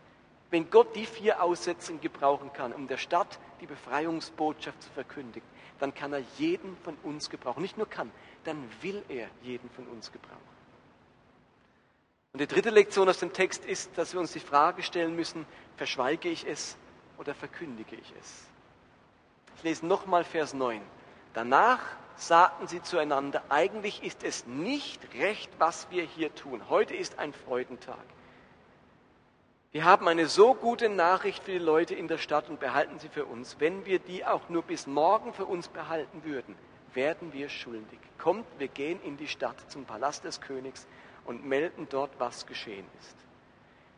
Wenn 0.52 0.70
Gott 0.70 0.96
die 0.96 1.06
vier 1.06 1.42
Aussätze 1.42 1.96
gebrauchen 1.98 2.54
kann, 2.54 2.72
um 2.74 2.88
der 2.88 2.98
Stadt 2.98 3.40
die 3.62 3.66
Befreiungsbotschaft 3.66 4.82
zu 4.82 4.90
verkündigen, 4.92 5.48
dann 5.80 5.94
kann 5.94 6.14
er 6.14 6.24
jeden 6.38 6.78
von 6.78 6.96
uns 7.04 7.30
gebrauchen. 7.30 7.62
Nicht 7.62 7.78
nur 7.78 7.90
kann, 7.90 8.12
dann 8.44 8.70
will 8.82 9.04
er 9.10 9.28
jeden 9.42 9.70
von 9.72 9.86
uns 9.88 10.12
gebrauchen. 10.12 10.56
Und 12.34 12.40
die 12.40 12.48
dritte 12.48 12.70
Lektion 12.70 13.08
aus 13.08 13.20
dem 13.20 13.34
Text 13.34 13.66
ist, 13.66 13.98
dass 13.98 14.14
wir 14.14 14.20
uns 14.20 14.34
die 14.34 14.40
Frage 14.40 14.84
stellen 14.84 15.16
müssen, 15.16 15.46
verschweige 15.78 16.30
ich 16.30 16.46
es 16.46 16.76
oder 17.18 17.34
verkündige 17.34 17.96
ich 17.96 18.14
es? 18.20 18.44
Ich 19.58 19.64
lese 19.64 19.86
nochmal 19.86 20.24
Vers 20.26 20.54
9. 20.54 20.82
Danach 21.34 21.80
sagten 22.18 22.68
sie 22.68 22.82
zueinander, 22.82 23.42
eigentlich 23.50 24.04
ist 24.04 24.24
es 24.24 24.46
nicht 24.46 25.14
recht, 25.16 25.50
was 25.60 25.88
wir 25.92 26.04
hier 26.04 26.34
tun. 26.36 26.70
Heute 26.70 26.94
ist 26.94 27.20
ein 27.20 27.34
Freudentag. 27.34 28.04
Wir 29.76 29.84
haben 29.84 30.08
eine 30.08 30.28
so 30.28 30.54
gute 30.54 30.88
Nachricht 30.88 31.44
für 31.44 31.52
die 31.52 31.58
Leute 31.58 31.96
in 31.96 32.08
der 32.08 32.18
Stadt 32.18 32.50
und 32.50 32.62
behalten 32.62 32.98
sie 32.98 33.10
für 33.10 33.26
uns. 33.26 33.58
Wenn 33.60 33.86
wir 33.86 34.00
die 34.00 34.24
auch 34.24 34.48
nur 34.48 34.62
bis 34.62 34.88
morgen 34.88 35.34
für 35.34 35.44
uns 35.44 35.68
behalten 35.68 36.24
würden, 36.24 36.56
werden 36.94 37.34
wir 37.34 37.50
schuldig. 37.50 38.00
Kommt, 38.18 38.46
wir 38.58 38.70
gehen 38.70 39.02
in 39.04 39.18
die 39.18 39.28
Stadt 39.28 39.58
zum 39.70 39.84
Palast 39.84 40.24
des 40.24 40.40
Königs 40.40 40.88
und 41.26 41.46
melden 41.46 41.88
dort, 41.90 42.12
was 42.20 42.46
geschehen 42.46 42.86
ist. 43.02 43.18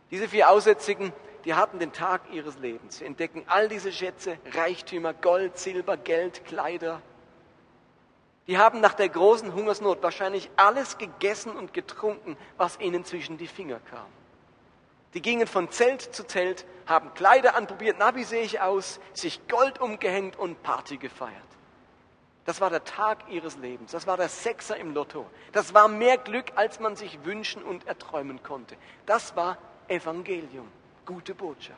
Diese 0.09 0.27
vier 0.27 0.49
Aussätzigen, 0.49 1.13
die 1.45 1.53
hatten 1.53 1.77
den 1.77 1.93
Tag 1.93 2.21
ihres 2.33 2.57
Lebens. 2.57 2.97
Sie 2.97 3.05
entdecken 3.05 3.43
all 3.45 3.69
diese 3.69 3.91
Schätze, 3.91 4.39
Reichtümer, 4.53 5.13
Gold, 5.13 5.59
Silber, 5.59 5.95
Geld, 5.95 6.43
Kleider. 6.45 7.03
Die 8.47 8.57
haben 8.57 8.81
nach 8.81 8.95
der 8.95 9.09
großen 9.09 9.53
Hungersnot 9.53 10.01
wahrscheinlich 10.01 10.49
alles 10.55 10.97
gegessen 10.97 11.51
und 11.51 11.71
getrunken, 11.75 12.35
was 12.57 12.79
ihnen 12.79 13.05
zwischen 13.05 13.37
die 13.37 13.45
Finger 13.45 13.79
kam. 13.91 14.07
Die 15.13 15.21
gingen 15.21 15.47
von 15.47 15.71
Zelt 15.71 16.01
zu 16.01 16.25
Zelt, 16.25 16.65
haben 16.85 17.13
Kleider 17.13 17.55
anprobiert, 17.55 17.97
na, 17.99 18.15
wie 18.15 18.23
sehe 18.23 18.43
ich 18.43 18.61
aus, 18.61 18.99
sich 19.13 19.47
Gold 19.47 19.79
umgehängt 19.79 20.37
und 20.37 20.61
Party 20.63 20.97
gefeiert. 20.97 21.33
Das 22.45 22.61
war 22.61 22.69
der 22.69 22.85
Tag 22.85 23.29
ihres 23.29 23.57
Lebens. 23.57 23.91
Das 23.91 24.07
war 24.07 24.15
der 24.15 24.29
Sechser 24.29 24.77
im 24.77 24.93
Lotto. 24.93 25.25
Das 25.51 25.73
war 25.73 25.89
mehr 25.89 26.17
Glück, 26.17 26.53
als 26.55 26.79
man 26.79 26.95
sich 26.95 27.25
wünschen 27.25 27.61
und 27.61 27.85
erträumen 27.87 28.41
konnte. 28.41 28.77
Das 29.05 29.35
war 29.35 29.57
Evangelium, 29.89 30.67
gute 31.05 31.35
Botschaft. 31.35 31.77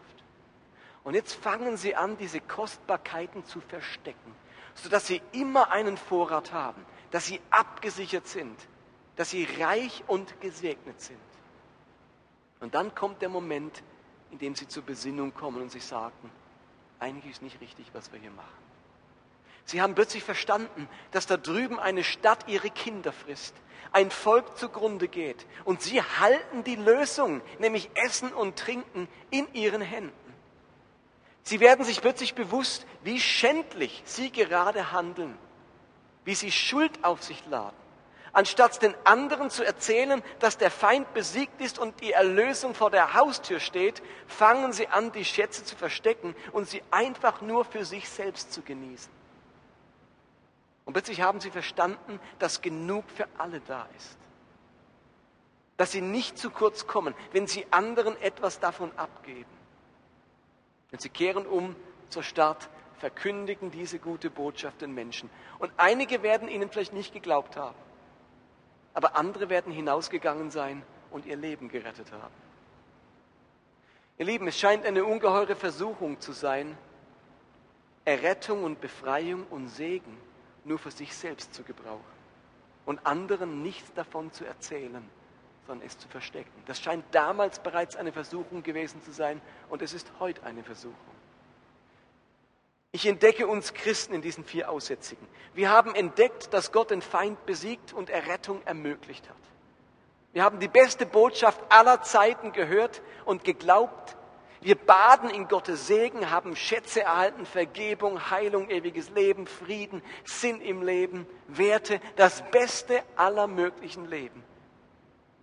Und 1.04 1.15
jetzt 1.15 1.34
fangen 1.34 1.76
sie 1.76 1.96
an, 1.96 2.18
diese 2.18 2.39
Kostbarkeiten 2.39 3.46
zu 3.46 3.62
verstecken, 3.62 4.36
sodass 4.76 5.08
sie 5.08 5.24
immer 5.32 5.72
einen 5.72 5.98
Vorrat 5.98 6.54
haben, 6.54 6.86
dass 7.10 7.26
sie 7.26 7.42
abgesichert 7.50 8.28
sind, 8.28 8.56
dass 9.15 9.32
sie 9.32 9.48
reich 9.60 10.04
und 10.06 10.39
gesegnet 10.39 11.02
sind. 11.02 11.18
Und 12.60 12.76
dann 12.76 12.93
kommt 12.93 13.22
der 13.22 13.30
Moment, 13.30 13.84
in 14.32 14.38
dem 14.39 14.56
sie 14.56 14.67
zur 14.67 14.84
Besinnung 14.84 15.34
kommen 15.34 15.62
und 15.62 15.72
sich 15.72 15.86
sagen, 15.86 16.32
eigentlich 17.00 17.32
ist 17.32 17.41
nicht 17.41 17.62
richtig, 17.62 17.88
was 17.93 18.12
wir 18.12 18.19
hier 18.19 18.32
machen. 18.32 18.48
Sie 19.65 19.82
haben 19.82 19.95
plötzlich 19.95 20.24
verstanden, 20.24 20.89
dass 21.12 21.28
da 21.28 21.38
drüben 21.38 21.80
eine 21.80 22.04
Stadt 22.04 22.48
ihre 22.48 22.69
Kinder 22.69 23.12
frisst, 23.12 23.56
ein 23.91 24.12
Volk 24.12 24.58
zugrunde 24.58 25.08
geht 25.08 25.45
und 25.63 25.82
sie 25.82 26.02
halten 26.02 26.63
die 26.63 26.76
Lösung, 26.76 27.41
nämlich 27.60 27.89
Essen 27.93 28.34
und 28.34 28.58
Trinken, 28.58 29.08
in 29.30 29.52
ihren 29.54 29.82
Händen. 29.82 30.13
Sie 31.43 31.60
werden 31.60 31.86
sich 31.86 32.02
plötzlich 32.02 32.36
bewusst, 32.36 32.86
wie 33.04 33.19
schändlich 33.19 34.02
sie 34.06 34.32
gerade 34.32 34.91
handeln, 34.91 35.38
wie 36.26 36.36
sie 36.36 36.52
Schuld 36.52 37.04
auf 37.04 37.24
sich 37.24 37.45
laden 37.45 37.78
Anstatt 38.32 38.82
den 38.82 38.96
anderen 39.06 39.50
zu 39.50 39.63
erzählen, 39.63 40.22
dass 40.39 40.58
der 40.58 40.70
Feind 40.70 41.13
besiegt 41.13 41.62
ist 41.62 41.80
und 41.80 42.00
die 42.02 42.12
Erlösung 42.12 42.76
vor 42.76 42.92
der 42.92 43.13
Haustür 43.13 43.60
steht, 43.60 44.04
fangen 44.28 44.72
sie 44.72 44.88
an, 44.88 45.12
die 45.12 45.26
Schätze 45.26 45.63
zu 45.63 45.76
verstecken 45.76 46.36
und 46.52 46.68
sie 46.68 46.84
einfach 46.92 47.42
nur 47.42 47.65
für 47.65 47.86
sich 47.86 48.08
selbst 48.08 48.54
zu 48.54 48.62
genießen. 48.62 49.12
Und 50.86 50.94
plötzlich 50.94 51.22
haben 51.22 51.39
sie 51.39 51.52
verstanden, 51.52 52.20
dass 52.38 52.62
genug 52.62 53.06
für 53.15 53.28
alle 53.38 53.62
da 53.62 53.88
ist. 53.98 54.18
Dass 55.78 55.92
sie 55.92 56.02
nicht 56.02 56.38
zu 56.38 56.52
kurz 56.52 56.88
kommen, 56.88 57.15
wenn 57.32 57.48
sie 57.48 57.65
anderen 57.72 58.20
etwas 58.22 58.60
davon 58.60 58.92
abgeben. 58.98 59.50
Und 60.92 61.02
sie 61.02 61.10
kehren 61.10 61.46
um 61.46 61.76
zur 62.10 62.24
Stadt, 62.24 62.70
verkündigen 62.98 63.72
diese 63.72 63.98
gute 63.98 64.30
Botschaft 64.30 64.82
den 64.82 64.94
Menschen. 64.94 65.30
Und 65.58 65.72
einige 65.78 66.22
werden 66.22 66.48
ihnen 66.48 66.70
vielleicht 66.70 66.94
nicht 66.94 67.13
geglaubt 67.13 67.56
haben 67.56 67.76
aber 69.00 69.16
andere 69.16 69.48
werden 69.48 69.72
hinausgegangen 69.72 70.52
sein 70.52 70.84
und 71.10 71.26
ihr 71.26 71.38
Leben 71.38 71.70
gerettet 71.70 72.12
haben. 72.12 72.34
Ihr 74.18 74.26
Lieben, 74.26 74.46
es 74.50 74.60
scheint 74.60 74.86
eine 74.86 75.06
ungeheure 75.06 75.56
Versuchung 75.56 76.20
zu 76.20 76.34
sein, 76.34 76.78
Errettung 78.04 78.66
und 78.66 78.82
Befreiung 78.82 79.46
und 79.52 79.70
Segen 79.70 80.18
nur 80.66 80.80
für 80.80 80.92
sich 80.92 81.16
selbst 81.16 81.54
zu 81.54 81.64
gebrauchen 81.64 82.04
und 82.86 83.06
anderen 83.06 83.64
nichts 83.64 83.94
davon 83.94 84.34
zu 84.34 84.44
erzählen, 84.44 85.10
sondern 85.66 85.88
es 85.88 85.98
zu 85.98 86.10
verstecken. 86.10 86.52
Das 86.66 86.82
scheint 86.82 87.06
damals 87.12 87.60
bereits 87.60 87.96
eine 87.96 88.12
Versuchung 88.12 88.64
gewesen 88.64 89.02
zu 89.02 89.14
sein 89.14 89.40
und 89.70 89.82
es 89.82 89.94
ist 89.94 90.12
heute 90.20 90.44
eine 90.44 90.62
Versuchung. 90.62 91.18
Ich 92.91 93.06
entdecke 93.06 93.45
uns 93.45 93.73
Christen 93.73 94.15
in 94.15 94.21
diesen 94.21 94.43
vier 94.43 94.69
Aussätzigen. 94.69 95.28
Wir 95.54 95.69
haben 95.69 95.93
entdeckt, 95.93 96.54
dass 96.54 96.71
Gott 96.71 96.89
den 96.89 97.04
Feind 97.04 97.45
besiegt 97.45 97.93
und 97.93 98.10
Errettung 98.10 98.63
ermöglicht 98.65 99.30
hat. 99.30 99.36
Wir 100.34 100.43
haben 100.43 100.60
die 100.60 100.67
beste 100.67 101.06
Botschaft 101.06 101.60
aller 101.69 102.02
Zeiten 102.02 102.52
gehört 102.52 103.02
und 103.25 103.43
geglaubt. 103.43 104.15
Wir 104.62 104.75
baden 104.75 105.30
in 105.30 105.47
Gottes 105.47 105.88
Segen, 105.88 106.32
haben 106.32 106.56
Schätze 106.56 107.04
erhalten, 107.04 107.45
Vergebung, 107.45 108.30
Heilung, 108.30 108.69
ewiges 108.69 109.10
Leben, 109.12 109.47
Frieden, 109.47 110.02
Sinn 110.25 110.60
im 110.60 110.82
Leben, 110.82 111.28
Werte, 111.47 112.02
das 112.15 112.43
Beste 112.52 113.04
aller 113.15 113.47
möglichen 113.47 114.06
Leben 114.10 114.43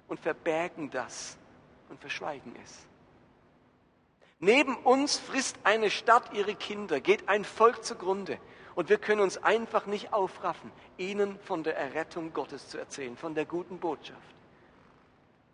und 0.08 0.20
verbergen 0.20 0.90
das 0.90 1.38
und 1.88 2.00
verschweigen 2.00 2.54
es. 2.62 2.86
Neben 4.38 4.76
uns 4.76 5.18
frisst 5.18 5.56
eine 5.64 5.90
Stadt 5.90 6.32
ihre 6.34 6.54
Kinder, 6.54 7.00
geht 7.00 7.28
ein 7.28 7.44
Volk 7.44 7.84
zugrunde. 7.84 8.38
Und 8.74 8.90
wir 8.90 8.98
können 8.98 9.22
uns 9.22 9.38
einfach 9.38 9.86
nicht 9.86 10.12
aufraffen, 10.12 10.70
ihnen 10.98 11.38
von 11.40 11.62
der 11.64 11.76
Errettung 11.78 12.34
Gottes 12.34 12.68
zu 12.68 12.76
erzählen, 12.76 13.16
von 13.16 13.34
der 13.34 13.46
guten 13.46 13.78
Botschaft. 13.78 14.20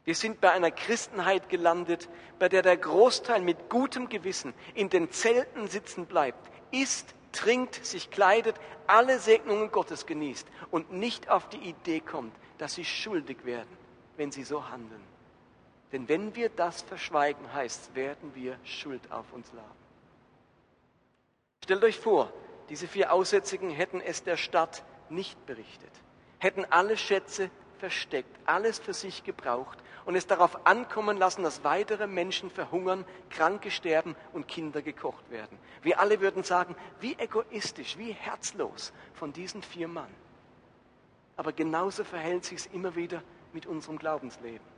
Wir 0.05 0.17
sind 0.17 0.41
bei 0.41 0.51
einer 0.51 0.73
Christenheit 0.73 1.49
gelandet, 1.49 2.09
bei 2.41 2.49
der 2.49 2.63
der 2.63 2.77
Großteil 2.77 3.41
mit 3.41 3.71
gutem 3.71 4.09
Gewissen 4.09 4.53
in 4.75 4.91
den 4.91 5.13
Zelten 5.13 5.69
sitzen 5.69 6.07
bleibt, 6.07 6.51
isst, 6.73 7.15
trinkt, 7.31 7.85
sich 7.85 8.11
kleidet, 8.11 8.57
alle 8.89 9.21
Segnungen 9.21 9.71
Gottes 9.71 10.07
genießt 10.07 10.49
und 10.73 10.93
nicht 10.93 11.31
auf 11.31 11.49
die 11.49 11.59
Idee 11.59 12.01
kommt, 12.01 12.35
dass 12.59 12.75
sie 12.75 12.85
schuldig 12.85 13.45
werden, 13.45 13.71
wenn 14.17 14.33
sie 14.33 14.43
so 14.43 14.69
handeln. 14.69 15.12
Denn 15.93 16.09
wenn 16.09 16.35
wir 16.35 16.49
das 16.49 16.83
verschweigen, 16.83 17.53
heißt, 17.53 17.95
werden 17.95 18.35
wir 18.35 18.59
Schuld 18.65 19.13
auf 19.13 19.31
uns 19.33 19.53
laden. 19.53 19.69
Stellt 21.63 21.85
euch 21.85 21.99
vor, 21.99 22.33
diese 22.71 22.89
vier 22.89 23.13
Aussätzigen 23.13 23.71
hätten 23.71 24.01
es 24.01 24.25
der 24.25 24.37
Stadt 24.37 24.83
nicht 25.11 25.45
berichtet, 25.47 25.93
hätten 26.39 26.65
alle 26.71 26.97
Schätze 26.97 27.51
versteckt, 27.79 28.35
alles 28.47 28.79
für 28.79 28.95
sich 28.95 29.25
gebraucht 29.25 29.79
und 30.05 30.17
es 30.17 30.27
darauf 30.27 30.67
ankommen 30.67 31.17
lassen, 31.19 31.43
dass 31.43 31.63
weitere 31.65 32.07
Menschen 32.07 32.51
verhungern, 32.51 33.05
Kranke 33.31 33.71
sterben 33.71 34.17
und 34.33 34.49
Kinder 34.49 34.83
gekocht 34.83 35.31
werden. 35.31 35.59
Wir 35.83 36.01
alle 36.01 36.21
würden 36.21 36.43
sagen, 36.43 36.75
wie 37.01 37.19
egoistisch, 37.19 37.99
wie 37.99 38.13
herzlos 38.13 38.93
von 39.15 39.33
diesen 39.33 39.63
vier 39.63 39.89
Mann. 39.89 40.13
Aber 41.37 41.53
genauso 41.53 42.05
verhält 42.05 42.45
sich 42.45 42.61
es 42.61 42.67
immer 42.67 42.97
wieder 42.97 43.23
mit 43.53 43.67
unserem 43.67 43.99
Glaubensleben. 43.99 44.72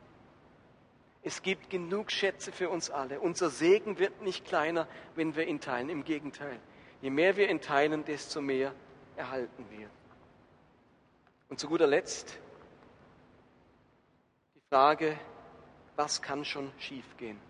Es 1.26 1.40
gibt 1.40 1.70
genug 1.70 2.12
Schätze 2.12 2.52
für 2.52 2.68
uns 2.68 2.90
alle. 2.90 3.18
Unser 3.18 3.48
Segen 3.48 3.98
wird 3.98 4.20
nicht 4.20 4.44
kleiner, 4.44 4.86
wenn 5.14 5.34
wir 5.34 5.46
ihn 5.46 5.58
teilen. 5.58 5.88
Im 5.88 6.04
Gegenteil, 6.04 6.60
je 7.00 7.08
mehr 7.08 7.36
wir 7.36 7.48
ihn 7.48 7.62
teilen, 7.62 8.04
desto 8.04 8.42
mehr 8.42 8.74
erhalten 9.16 9.64
wir. 9.70 9.88
Und 11.48 11.58
zu 11.58 11.66
guter 11.66 11.86
Letzt 11.86 12.38
die 14.54 14.60
Frage, 14.68 15.18
was 15.96 16.20
kann 16.20 16.44
schon 16.44 16.70
schiefgehen? 16.78 17.40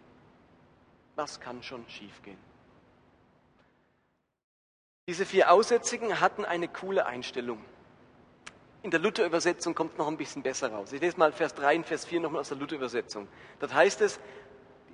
Was 1.17 1.41
kann 1.41 1.61
schon 1.65 1.85
schiefgehen? 1.89 2.39
Diese 5.09 5.27
vier 5.27 5.51
Aussätzigen 5.51 6.21
hatten 6.21 6.45
eine 6.45 6.69
coole 6.69 7.07
Einstellung. 7.07 7.63
In 8.85 8.91
der 8.91 9.01
Luther-Übersetzung 9.01 9.75
kommt 9.75 9.93
es 9.93 9.99
noch 9.99 10.09
ein 10.09 10.19
bisschen 10.19 10.43
besser 10.43 10.71
raus. 10.71 10.93
Ich 10.93 11.01
lese 11.01 11.19
mal 11.19 11.33
Vers 11.33 11.55
3 11.55 11.77
und 11.77 11.87
Vers 11.87 12.05
4 12.05 12.21
nochmal 12.21 12.43
aus 12.43 12.51
der 12.51 12.59
Luther-Übersetzung. 12.59 13.29
Dort 13.59 13.73
heißt 13.73 14.03
es, 14.03 14.21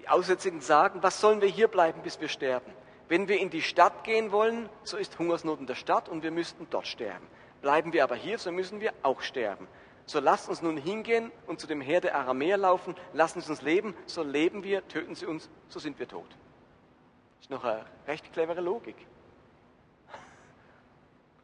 die 0.00 0.09
Aussätzigen 0.09 0.61
sagen, 0.61 1.03
was 1.03 1.20
sollen 1.20 1.40
wir 1.40 1.48
hier 1.48 1.66
bleiben, 1.66 2.00
bis 2.03 2.20
wir 2.20 2.29
sterben? 2.29 2.70
Wenn 3.09 3.26
wir 3.26 3.40
in 3.40 3.50
die 3.50 3.62
Stadt 3.62 4.05
gehen 4.05 4.31
wollen, 4.31 4.68
so 4.85 4.96
ist 4.96 5.18
Hungersnot 5.18 5.59
in 5.59 5.66
der 5.66 5.74
Stadt 5.74 6.09
und 6.09 6.22
wir 6.22 6.31
müssten 6.31 6.68
dort 6.70 6.87
sterben. 6.87 7.26
Bleiben 7.62 7.92
wir 7.92 8.05
aber 8.05 8.14
hier, 8.14 8.38
so 8.38 8.53
müssen 8.53 8.81
wir 8.81 8.92
auch 9.03 9.22
sterben. 9.22 9.66
So 10.07 10.20
lasst 10.20 10.48
uns 10.48 10.62
nun 10.62 10.76
hingehen 10.76 11.33
und 11.48 11.59
zu 11.59 11.66
dem 11.66 11.81
Heer 11.81 12.00
der 12.00 12.14
Aramäer 12.14 12.59
laufen, 12.59 12.94
lassen 13.12 13.40
Sie 13.40 13.50
uns 13.50 13.61
leben, 13.61 13.96
so 14.07 14.22
leben 14.22 14.62
wir, 14.62 14.87
töten 14.87 15.16
Sie 15.16 15.26
uns, 15.26 15.50
so 15.66 15.81
sind 15.81 15.98
wir 15.98 16.07
tot. 16.07 16.31
Das 16.31 17.46
ist 17.46 17.50
noch 17.50 17.64
eine 17.64 17.85
recht 18.07 18.33
clevere 18.33 18.61
Logik. 18.61 18.94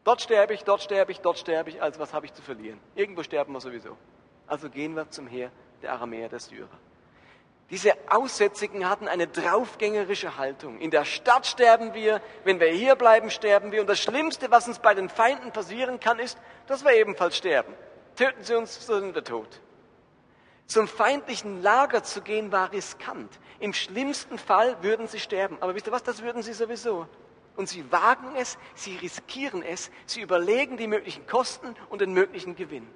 Dort 0.07 0.23
sterbe 0.23 0.55
ich, 0.55 0.63
dort 0.63 0.83
sterbe 0.83 1.11
ich, 1.11 1.19
dort 1.19 1.37
sterbe 1.37 1.69
ich, 1.69 1.83
also 1.83 1.99
was 1.99 2.15
habe 2.15 2.27
ich 2.27 2.33
zu 2.33 2.41
verlieren? 2.41 2.79
Irgendwo 2.95 3.25
sterben 3.25 3.53
wir 3.53 3.61
sowieso. 3.61 3.97
Also 4.47 4.71
gehen 4.71 4.95
wir 4.95 5.11
zum 5.11 5.27
Heer 5.27 5.51
der 5.83 5.95
Aramäer, 5.95 6.29
der 6.29 6.39
Syrer. 6.39 6.69
Diese 7.71 7.93
Aussätzigen 8.09 8.89
hatten 8.89 9.09
eine 9.09 9.27
draufgängerische 9.27 10.37
Haltung. 10.37 10.79
In 10.79 10.93
der 10.93 11.05
Stadt 11.05 11.45
sterben 11.45 11.93
wir, 11.93 12.23
wenn 12.45 12.61
wir 12.61 12.69
hier 12.69 12.95
bleiben, 12.95 13.31
sterben 13.31 13.73
wir. 13.73 13.81
Und 13.81 13.89
das 13.89 13.99
Schlimmste, 13.99 14.49
was 14.53 14.69
uns 14.69 14.79
bei 14.79 14.95
den 14.95 15.09
Feinden 15.09 15.51
passieren 15.51 15.99
kann, 15.99 16.21
ist, 16.21 16.39
dass 16.69 16.85
wir 16.85 16.93
ebenfalls 16.93 17.37
sterben. 17.37 17.75
Töten 18.15 18.45
sie 18.45 18.55
uns, 18.55 18.87
so 18.87 19.01
sind 19.01 19.13
wir 19.13 19.25
tot. 19.25 19.61
Zum 20.67 20.87
feindlichen 20.87 21.63
Lager 21.63 22.05
zu 22.05 22.23
gehen 22.23 22.53
war 22.53 22.71
riskant. 22.71 23.41
Im 23.59 23.73
schlimmsten 23.73 24.39
Fall 24.39 24.81
würden 24.85 25.09
sie 25.09 25.19
sterben. 25.19 25.57
Aber 25.59 25.75
wisst 25.75 25.89
ihr 25.89 25.93
was, 25.93 26.05
das 26.05 26.23
würden 26.23 26.43
sie 26.43 26.53
sowieso. 26.53 27.09
Und 27.57 27.69
sie 27.69 27.91
wagen 27.91 28.37
es, 28.37 28.59
sie 28.75 28.97
riskieren 28.97 29.63
es, 29.63 29.91
sie 30.05 30.21
überlegen 30.21 30.77
die 30.77 30.87
möglichen 30.87 31.27
Kosten 31.27 31.75
und 31.89 32.01
den 32.01 32.13
möglichen 32.13 32.55
Gewinn. 32.55 32.87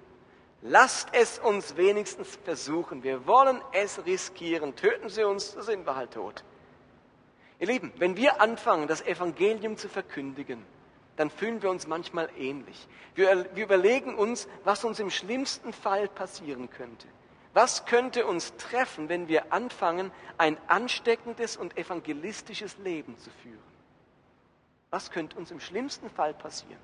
Lasst 0.62 1.08
es 1.12 1.38
uns 1.38 1.76
wenigstens 1.76 2.38
versuchen. 2.44 3.02
Wir 3.02 3.26
wollen 3.26 3.62
es 3.72 4.04
riskieren. 4.04 4.76
Töten 4.76 5.08
Sie 5.08 5.24
uns, 5.24 5.52
so 5.52 5.62
sind 5.62 5.86
wir 5.86 5.96
halt 5.96 6.12
tot. 6.12 6.44
Ihr 7.58 7.66
Lieben, 7.66 7.92
wenn 7.96 8.16
wir 8.16 8.40
anfangen, 8.40 8.86
das 8.86 9.00
Evangelium 9.02 9.78
zu 9.78 9.88
verkündigen, 9.88 10.64
dann 11.16 11.30
fühlen 11.30 11.62
wir 11.62 11.70
uns 11.70 11.86
manchmal 11.86 12.30
ähnlich. 12.38 12.88
Wir, 13.14 13.46
wir 13.54 13.64
überlegen 13.64 14.14
uns, 14.14 14.48
was 14.64 14.84
uns 14.84 15.00
im 15.00 15.10
schlimmsten 15.10 15.72
Fall 15.72 16.08
passieren 16.08 16.70
könnte. 16.70 17.06
Was 17.52 17.84
könnte 17.84 18.26
uns 18.26 18.54
treffen, 18.56 19.08
wenn 19.08 19.28
wir 19.28 19.52
anfangen, 19.52 20.12
ein 20.38 20.56
ansteckendes 20.68 21.56
und 21.56 21.76
evangelistisches 21.76 22.78
Leben 22.78 23.18
zu 23.18 23.30
führen? 23.42 23.69
Was 24.90 25.10
könnte 25.10 25.36
uns 25.36 25.50
im 25.50 25.60
schlimmsten 25.60 26.10
Fall 26.10 26.34
passieren? 26.34 26.80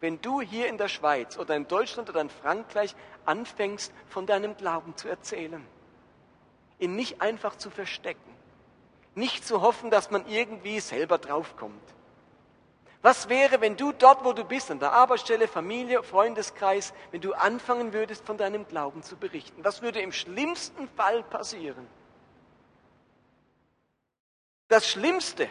Wenn 0.00 0.20
du 0.20 0.40
hier 0.40 0.68
in 0.68 0.78
der 0.78 0.88
Schweiz 0.88 1.36
oder 1.36 1.56
in 1.56 1.66
Deutschland 1.66 2.08
oder 2.08 2.20
in 2.20 2.30
Frankreich 2.30 2.94
anfängst, 3.24 3.92
von 4.08 4.26
deinem 4.26 4.56
Glauben 4.56 4.96
zu 4.96 5.08
erzählen, 5.08 5.64
ihn 6.78 6.94
nicht 6.94 7.20
einfach 7.20 7.56
zu 7.56 7.70
verstecken, 7.70 8.30
nicht 9.16 9.44
zu 9.44 9.60
hoffen, 9.60 9.90
dass 9.90 10.12
man 10.12 10.26
irgendwie 10.28 10.78
selber 10.78 11.18
draufkommt. 11.18 11.82
Was 13.02 13.28
wäre, 13.28 13.60
wenn 13.60 13.76
du 13.76 13.92
dort, 13.92 14.24
wo 14.24 14.32
du 14.32 14.44
bist, 14.44 14.70
an 14.70 14.80
der 14.80 14.92
Arbeitsstelle, 14.92 15.46
Familie, 15.46 16.02
Freundeskreis, 16.02 16.92
wenn 17.10 17.20
du 17.20 17.32
anfangen 17.32 17.92
würdest, 17.92 18.24
von 18.24 18.36
deinem 18.36 18.66
Glauben 18.66 19.02
zu 19.02 19.16
berichten? 19.16 19.64
Was 19.64 19.82
würde 19.82 20.00
im 20.00 20.12
schlimmsten 20.12 20.88
Fall 20.90 21.22
passieren? 21.22 21.86
Das 24.68 24.88
Schlimmste, 24.88 25.48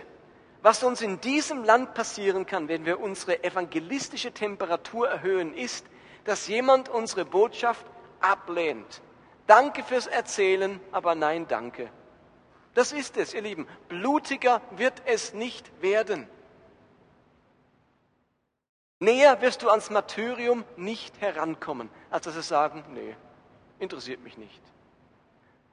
was 0.62 0.84
uns 0.84 1.02
in 1.02 1.22
diesem 1.22 1.64
Land 1.64 1.94
passieren 1.94 2.46
kann, 2.46 2.68
wenn 2.68 2.86
wir 2.86 3.00
unsere 3.00 3.44
evangelistische 3.44 4.32
Temperatur 4.32 5.08
erhöhen, 5.08 5.54
ist, 5.54 5.86
dass 6.26 6.48
jemand 6.48 6.90
unsere 6.90 7.26
Botschaft 7.26 7.86
ablehnt. 8.20 9.02
Danke 9.46 9.84
fürs 9.84 10.08
Erzählen, 10.08 10.80
aber 10.92 11.16
nein, 11.16 11.48
danke. 11.48 11.90
Das 12.74 12.92
ist 12.92 13.18
es, 13.18 13.34
ihr 13.34 13.42
Lieben. 13.42 13.68
Blutiger 13.88 14.62
wird 14.72 15.02
es 15.06 15.34
nicht 15.34 15.82
werden. 15.82 16.28
Näher 19.00 19.42
wirst 19.42 19.62
du 19.62 19.70
ans 19.70 19.90
Martyrium 19.90 20.66
nicht 20.76 21.22
herankommen, 21.22 21.90
als 22.10 22.26
dass 22.26 22.34
sie 22.34 22.42
sagen, 22.42 22.84
nee, 22.94 23.16
interessiert 23.80 24.22
mich 24.22 24.38
nicht. 24.38 24.62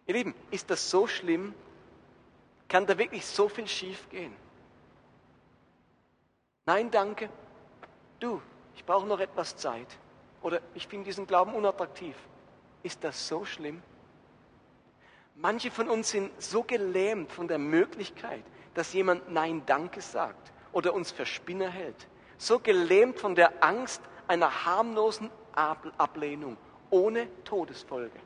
Ihr 0.06 0.14
Lieben, 0.14 0.34
ist 0.50 0.70
das 0.70 0.90
so 0.90 1.06
schlimm? 1.06 1.54
Kann 2.68 2.86
da 2.86 2.98
wirklich 2.98 3.24
so 3.24 3.48
viel 3.48 3.66
schiefgehen? 3.66 4.34
Nein, 6.66 6.90
danke. 6.90 7.28
Du, 8.20 8.40
ich 8.74 8.84
brauche 8.84 9.06
noch 9.06 9.20
etwas 9.20 9.56
Zeit. 9.56 9.88
Oder 10.42 10.60
ich 10.74 10.86
finde 10.86 11.06
diesen 11.06 11.26
Glauben 11.26 11.54
unattraktiv. 11.54 12.16
Ist 12.82 13.04
das 13.04 13.28
so 13.28 13.44
schlimm? 13.44 13.82
Manche 15.36 15.70
von 15.70 15.88
uns 15.88 16.10
sind 16.10 16.30
so 16.40 16.62
gelähmt 16.62 17.32
von 17.32 17.48
der 17.48 17.58
Möglichkeit, 17.58 18.44
dass 18.74 18.92
jemand 18.92 19.30
Nein, 19.30 19.62
danke 19.66 20.00
sagt 20.00 20.52
oder 20.72 20.94
uns 20.94 21.10
für 21.10 21.26
Spinner 21.26 21.70
hält. 21.70 22.06
So 22.38 22.58
gelähmt 22.58 23.18
von 23.18 23.34
der 23.34 23.64
Angst 23.64 24.02
einer 24.28 24.64
harmlosen 24.64 25.30
Ablehnung 25.52 26.56
ohne 26.90 27.28
Todesfolge. 27.44 28.18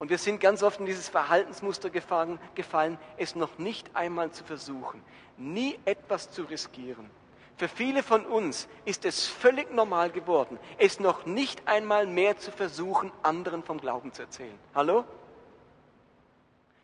Und 0.00 0.08
wir 0.08 0.16
sind 0.16 0.40
ganz 0.40 0.62
oft 0.62 0.80
in 0.80 0.86
dieses 0.86 1.10
Verhaltensmuster 1.10 1.90
gefallen, 1.90 2.40
gefallen, 2.54 2.98
es 3.18 3.34
noch 3.34 3.58
nicht 3.58 3.94
einmal 3.94 4.30
zu 4.30 4.42
versuchen, 4.44 5.02
nie 5.36 5.78
etwas 5.84 6.30
zu 6.30 6.42
riskieren. 6.44 7.10
Für 7.58 7.68
viele 7.68 8.02
von 8.02 8.24
uns 8.24 8.66
ist 8.86 9.04
es 9.04 9.26
völlig 9.26 9.70
normal 9.70 10.10
geworden, 10.10 10.58
es 10.78 11.00
noch 11.00 11.26
nicht 11.26 11.68
einmal 11.68 12.06
mehr 12.06 12.38
zu 12.38 12.50
versuchen, 12.50 13.12
anderen 13.22 13.62
vom 13.62 13.78
Glauben 13.78 14.10
zu 14.14 14.22
erzählen. 14.22 14.58
Hallo? 14.74 15.04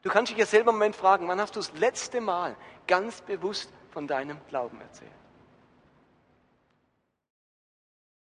Du 0.03 0.11
kannst 0.11 0.31
dich 0.31 0.39
ja 0.39 0.45
selber 0.45 0.73
im 0.73 0.77
Moment 0.77 0.95
fragen, 0.95 1.27
wann 1.27 1.41
hast 1.41 1.57
du 1.57 1.61
das 1.61 1.73
letzte 1.73 2.21
Mal 2.21 2.55
ganz 2.87 3.23
bewusst 3.23 3.73
von 3.93 4.07
deinem 4.07 4.37
Glauben 4.51 4.79
erzählt? 4.79 5.11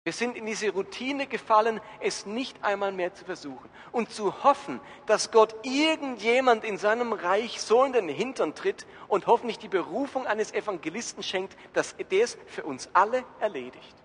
Wir 0.03 0.13
sind 0.13 0.35
in 0.35 0.47
diese 0.47 0.71
Routine 0.71 1.27
gefallen, 1.27 1.79
es 1.99 2.25
nicht 2.25 2.63
einmal 2.63 2.91
mehr 2.91 3.13
zu 3.13 3.23
versuchen 3.23 3.69
und 3.91 4.09
zu 4.09 4.43
hoffen, 4.43 4.79
dass 5.05 5.29
Gott 5.29 5.55
irgendjemand 5.63 6.63
in 6.63 6.79
seinem 6.79 7.13
Reich 7.13 7.61
so 7.61 7.83
in 7.83 7.93
den 7.93 8.09
Hintern 8.09 8.55
tritt 8.55 8.87
und 9.07 9.27
hoffentlich 9.27 9.59
die 9.59 9.67
Berufung 9.67 10.25
eines 10.25 10.53
Evangelisten 10.53 11.21
schenkt, 11.21 11.55
dass 11.73 11.95
der 11.97 12.23
es 12.23 12.35
für 12.47 12.63
uns 12.63 12.89
alle 12.93 13.23
erledigt. 13.39 13.95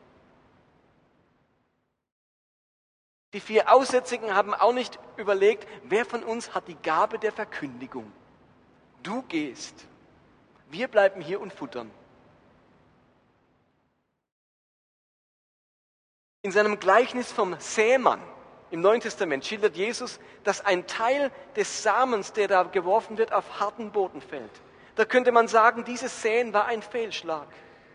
Die 3.32 3.40
vier 3.40 3.72
Aussätzigen 3.72 4.34
haben 4.34 4.54
auch 4.54 4.72
nicht 4.74 4.98
überlegt, 5.16 5.66
wer 5.84 6.04
von 6.04 6.22
uns 6.22 6.54
hat 6.54 6.68
die 6.68 6.76
Gabe 6.76 7.18
der 7.18 7.32
Verkündigung. 7.32 8.12
Du 9.02 9.22
gehst. 9.22 9.86
Wir 10.70 10.88
bleiben 10.88 11.22
hier 11.22 11.40
und 11.40 11.54
futtern. 11.54 11.90
In 16.46 16.52
seinem 16.52 16.78
Gleichnis 16.78 17.32
vom 17.32 17.56
Sämann 17.58 18.20
im 18.70 18.80
Neuen 18.80 19.00
Testament 19.00 19.44
schildert 19.44 19.76
Jesus, 19.76 20.20
dass 20.44 20.64
ein 20.64 20.86
Teil 20.86 21.32
des 21.56 21.82
Samens, 21.82 22.34
der 22.34 22.46
da 22.46 22.62
geworfen 22.62 23.18
wird, 23.18 23.32
auf 23.32 23.58
harten 23.58 23.90
Boden 23.90 24.20
fällt. 24.20 24.52
Da 24.94 25.04
könnte 25.04 25.32
man 25.32 25.48
sagen, 25.48 25.82
dieses 25.82 26.22
Säen 26.22 26.52
war 26.52 26.66
ein 26.66 26.82
Fehlschlag, 26.82 27.48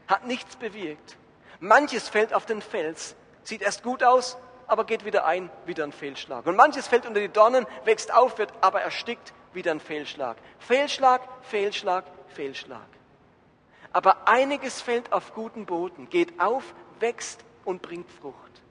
hat 0.06 0.28
nichts 0.28 0.58
bewirkt. 0.58 1.16
Manches 1.62 2.10
fällt 2.10 2.34
auf 2.34 2.46
den 2.46 2.62
Fels, 2.62 3.16
sieht 3.44 3.62
erst 3.62 3.84
gut 3.84 4.04
aus, 4.04 4.38
aber 4.68 4.84
geht 4.84 5.06
wieder 5.06 5.24
ein, 5.24 5.50
wieder 5.66 5.86
ein 5.86 5.94
Fehlschlag. 5.94 6.46
Und 6.46 6.58
manches 6.58 6.90
fällt 6.90 7.06
unter 7.06 7.22
die 7.22 7.30
Dornen, 7.30 7.66
wächst 7.86 8.14
auf, 8.14 8.38
wird 8.38 8.52
aber 8.60 8.82
erstickt, 8.82 9.32
wieder 9.54 9.72
ein 9.72 9.80
Fehlschlag. 9.80 10.36
Fehlschlag, 10.60 11.22
Fehlschlag, 11.44 12.04
Fehlschlag. 12.28 12.82
Aber 13.94 14.28
einiges 14.28 14.82
fällt 14.82 15.14
auf 15.14 15.34
guten 15.34 15.66
Boden, 15.66 16.10
geht 16.10 16.38
auf, 16.42 16.66
wächst, 17.00 17.46
und 17.66 17.82
bringt 17.82 18.10
Frucht. 18.10 18.62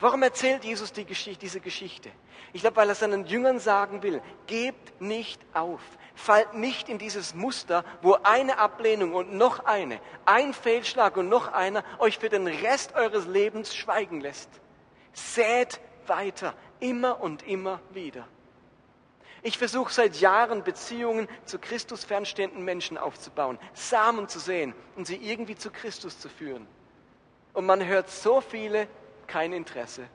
Warum 0.00 0.22
erzählt 0.22 0.64
Jesus 0.64 0.92
die 0.92 1.04
Geschichte, 1.04 1.40
diese 1.40 1.60
Geschichte? 1.60 2.10
Ich 2.52 2.62
glaube, 2.62 2.76
weil 2.76 2.88
er 2.88 2.94
seinen 2.94 3.26
Jüngern 3.26 3.58
sagen 3.58 4.02
will, 4.02 4.20
gebt 4.46 5.00
nicht 5.00 5.40
auf, 5.54 5.80
fallt 6.14 6.54
nicht 6.54 6.88
in 6.88 6.98
dieses 6.98 7.34
Muster, 7.34 7.84
wo 8.02 8.14
eine 8.22 8.58
Ablehnung 8.58 9.14
und 9.14 9.34
noch 9.34 9.64
eine, 9.64 10.00
ein 10.24 10.52
Fehlschlag 10.52 11.16
und 11.16 11.28
noch 11.28 11.52
einer 11.52 11.84
euch 11.98 12.18
für 12.18 12.28
den 12.28 12.46
Rest 12.46 12.94
eures 12.94 13.26
Lebens 13.26 13.74
schweigen 13.74 14.20
lässt. 14.20 14.48
Sät 15.12 15.80
weiter, 16.06 16.54
immer 16.80 17.20
und 17.20 17.46
immer 17.46 17.80
wieder. 17.90 18.26
Ich 19.42 19.58
versuche 19.58 19.92
seit 19.92 20.16
Jahren 20.20 20.64
Beziehungen 20.64 21.28
zu 21.44 21.58
Christus 21.58 22.04
fernstehenden 22.04 22.64
Menschen 22.64 22.96
aufzubauen, 22.96 23.58
Samen 23.74 24.28
zu 24.28 24.38
sehen 24.38 24.74
und 24.96 25.06
sie 25.06 25.16
irgendwie 25.16 25.54
zu 25.54 25.70
Christus 25.70 26.18
zu 26.18 26.28
führen. 26.28 26.66
Und 27.54 27.64
man 27.66 27.84
hört 27.84 28.10
so 28.10 28.40
viele, 28.40 28.88
kein 29.26 29.52
Interesse. 29.52 30.06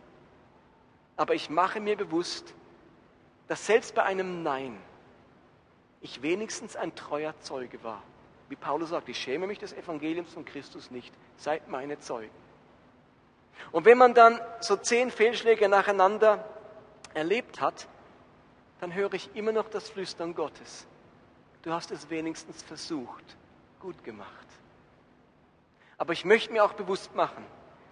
Aber 1.17 1.33
ich 1.33 1.49
mache 1.49 1.79
mir 1.79 1.97
bewusst, 1.97 2.53
dass 3.47 3.65
selbst 3.65 3.95
bei 3.95 4.03
einem 4.03 4.43
Nein 4.43 4.77
ich 6.01 6.21
wenigstens 6.21 6.75
ein 6.75 6.93
treuer 6.95 7.33
Zeuge 7.41 7.83
war. 7.83 8.03
Wie 8.49 8.55
Paulus 8.55 8.89
sagt, 8.89 9.09
ich 9.09 9.17
schäme 9.17 9.47
mich 9.47 9.59
des 9.59 9.73
Evangeliums 9.73 10.33
von 10.33 10.45
Christus 10.45 10.91
nicht. 10.91 11.13
Seid 11.37 11.67
meine 11.67 11.99
Zeugen. 11.99 12.33
Und 13.71 13.85
wenn 13.85 13.97
man 13.97 14.13
dann 14.13 14.39
so 14.59 14.75
zehn 14.75 15.11
Fehlschläge 15.11 15.67
nacheinander 15.67 16.45
erlebt 17.13 17.61
hat, 17.61 17.87
dann 18.79 18.93
höre 18.93 19.13
ich 19.13 19.29
immer 19.35 19.51
noch 19.51 19.69
das 19.69 19.89
Flüstern 19.89 20.33
Gottes. 20.33 20.87
Du 21.61 21.71
hast 21.71 21.91
es 21.91 22.09
wenigstens 22.09 22.63
versucht, 22.63 23.35
gut 23.79 24.03
gemacht. 24.03 24.47
Aber 25.99 26.13
ich 26.13 26.25
möchte 26.25 26.51
mir 26.51 26.63
auch 26.63 26.73
bewusst 26.73 27.13
machen, 27.13 27.45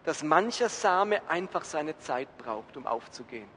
dass 0.06 0.24
mancher 0.24 0.70
Same 0.70 1.22
einfach 1.30 1.66
seine 1.66 2.00
Zeit 2.00 2.30
braucht, 2.38 2.78
um 2.78 2.88
aufzugehen. 2.88 3.48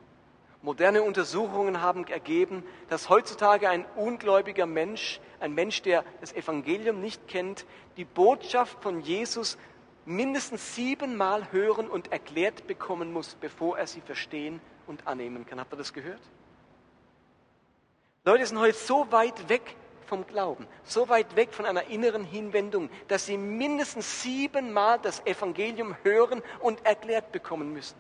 Moderne 0.62 1.02
Untersuchungen 1.02 1.80
haben 1.80 2.06
ergeben, 2.06 2.64
dass 2.90 3.08
heutzutage 3.08 3.70
ein 3.70 3.86
ungläubiger 3.96 4.66
Mensch, 4.66 5.20
ein 5.38 5.54
Mensch, 5.54 5.80
der 5.80 6.04
das 6.20 6.34
Evangelium 6.34 7.00
nicht 7.00 7.28
kennt, 7.28 7.64
die 7.96 8.04
Botschaft 8.04 8.82
von 8.82 9.00
Jesus 9.00 9.56
mindestens 10.04 10.74
siebenmal 10.74 11.50
hören 11.52 11.88
und 11.88 12.12
erklärt 12.12 12.66
bekommen 12.66 13.12
muss, 13.12 13.36
bevor 13.36 13.78
er 13.78 13.86
sie 13.86 14.00
verstehen 14.00 14.60
und 14.86 15.06
annehmen 15.06 15.46
kann. 15.46 15.60
Habt 15.60 15.72
ihr 15.72 15.78
das 15.78 15.92
gehört? 15.92 16.20
Leute 18.24 18.44
sind 18.44 18.58
heute 18.58 18.76
so 18.76 19.10
weit 19.12 19.48
weg 19.48 19.76
vom 20.11 20.27
Glauben, 20.27 20.66
so 20.83 21.09
weit 21.09 21.37
weg 21.37 21.55
von 21.55 21.64
einer 21.64 21.85
inneren 21.85 22.25
Hinwendung, 22.25 22.90
dass 23.07 23.27
sie 23.27 23.38
mindestens 23.38 24.23
siebenmal 24.23 24.99
das 24.99 25.25
Evangelium 25.25 25.96
hören 26.03 26.42
und 26.59 26.85
erklärt 26.85 27.31
bekommen 27.31 27.73
müssen. 27.73 27.96